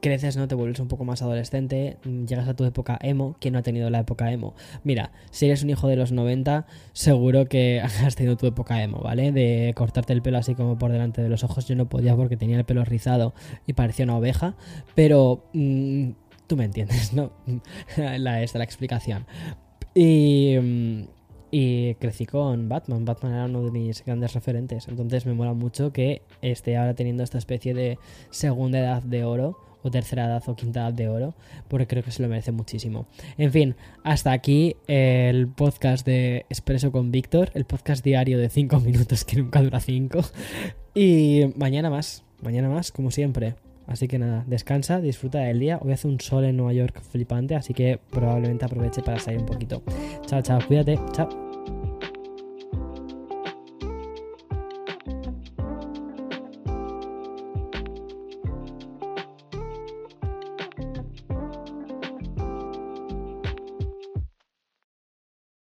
creces, 0.00 0.36
¿no? 0.36 0.48
Te 0.48 0.54
vuelves 0.54 0.80
un 0.80 0.88
poco 0.88 1.04
más 1.04 1.22
adolescente, 1.22 1.98
llegas 2.26 2.48
a 2.48 2.54
tu 2.54 2.64
época 2.64 2.98
emo. 3.00 3.36
¿Quién 3.40 3.52
no 3.52 3.58
ha 3.58 3.62
tenido 3.62 3.90
la 3.90 4.00
época 4.00 4.30
emo? 4.30 4.54
Mira, 4.84 5.12
si 5.30 5.46
eres 5.46 5.62
un 5.62 5.70
hijo 5.70 5.88
de 5.88 5.96
los 5.96 6.12
90, 6.12 6.66
seguro 6.92 7.46
que 7.46 7.80
has 8.04 8.16
tenido 8.16 8.36
tu 8.36 8.46
época 8.46 8.82
emo, 8.82 9.00
¿vale? 9.00 9.32
De 9.32 9.72
cortarte 9.76 10.12
el 10.12 10.22
pelo 10.22 10.38
así 10.38 10.54
como 10.54 10.78
por 10.78 10.92
delante 10.92 11.22
de 11.22 11.28
los 11.28 11.44
ojos. 11.44 11.66
Yo 11.66 11.76
no 11.76 11.88
podía 11.88 12.14
porque 12.16 12.36
tenía 12.36 12.56
el 12.56 12.64
pelo 12.64 12.84
rizado 12.84 13.34
y 13.66 13.72
parecía 13.72 14.04
una 14.04 14.16
oveja, 14.16 14.56
pero 14.94 15.44
mm, 15.52 16.10
tú 16.46 16.56
me 16.56 16.64
entiendes, 16.64 17.12
¿no? 17.12 17.32
la, 17.96 18.42
es 18.42 18.54
la 18.54 18.64
explicación. 18.64 19.26
Y... 19.94 20.56
Mm, 20.60 21.16
y 21.50 21.94
crecí 21.94 22.26
con 22.26 22.68
Batman. 22.68 23.04
Batman 23.04 23.32
era 23.32 23.44
uno 23.44 23.62
de 23.62 23.70
mis 23.70 24.04
grandes 24.04 24.34
referentes. 24.34 24.88
Entonces 24.88 25.24
me 25.24 25.32
mola 25.32 25.54
mucho 25.54 25.92
que 25.92 26.22
esté 26.42 26.76
ahora 26.76 26.94
teniendo 26.94 27.22
esta 27.22 27.38
especie 27.38 27.72
de 27.72 27.98
segunda 28.30 28.78
edad 28.80 29.02
de 29.02 29.24
oro 29.24 29.56
o 29.86 29.90
tercera 29.90 30.26
edad 30.26 30.42
o 30.46 30.56
quinta 30.56 30.80
edad 30.80 30.92
de 30.92 31.08
oro, 31.08 31.34
porque 31.68 31.86
creo 31.86 32.02
que 32.02 32.10
se 32.10 32.22
lo 32.22 32.28
merece 32.28 32.52
muchísimo. 32.52 33.06
En 33.38 33.52
fin, 33.52 33.76
hasta 34.02 34.32
aquí 34.32 34.76
el 34.86 35.48
podcast 35.48 36.04
de 36.06 36.44
Expreso 36.50 36.92
con 36.92 37.10
Víctor, 37.10 37.50
el 37.54 37.64
podcast 37.64 38.04
diario 38.04 38.38
de 38.38 38.48
5 38.48 38.80
minutos 38.84 39.24
que 39.24 39.36
nunca 39.36 39.62
dura 39.62 39.80
5. 39.80 40.20
Y 40.94 41.44
mañana 41.56 41.90
más, 41.90 42.24
mañana 42.42 42.68
más, 42.68 42.90
como 42.90 43.10
siempre. 43.10 43.54
Así 43.86 44.08
que 44.08 44.18
nada, 44.18 44.44
descansa, 44.48 45.00
disfruta 45.00 45.38
del 45.38 45.60
día. 45.60 45.78
Hoy 45.80 45.92
hace 45.92 46.08
un 46.08 46.20
sol 46.20 46.44
en 46.44 46.56
Nueva 46.56 46.72
York 46.72 47.00
flipante, 47.02 47.54
así 47.54 47.72
que 47.72 48.00
probablemente 48.10 48.64
aproveche 48.64 49.02
para 49.02 49.20
salir 49.20 49.40
un 49.40 49.46
poquito. 49.46 49.82
Chao, 50.26 50.42
chao, 50.42 50.58
cuídate, 50.66 50.98
chao. 51.12 51.45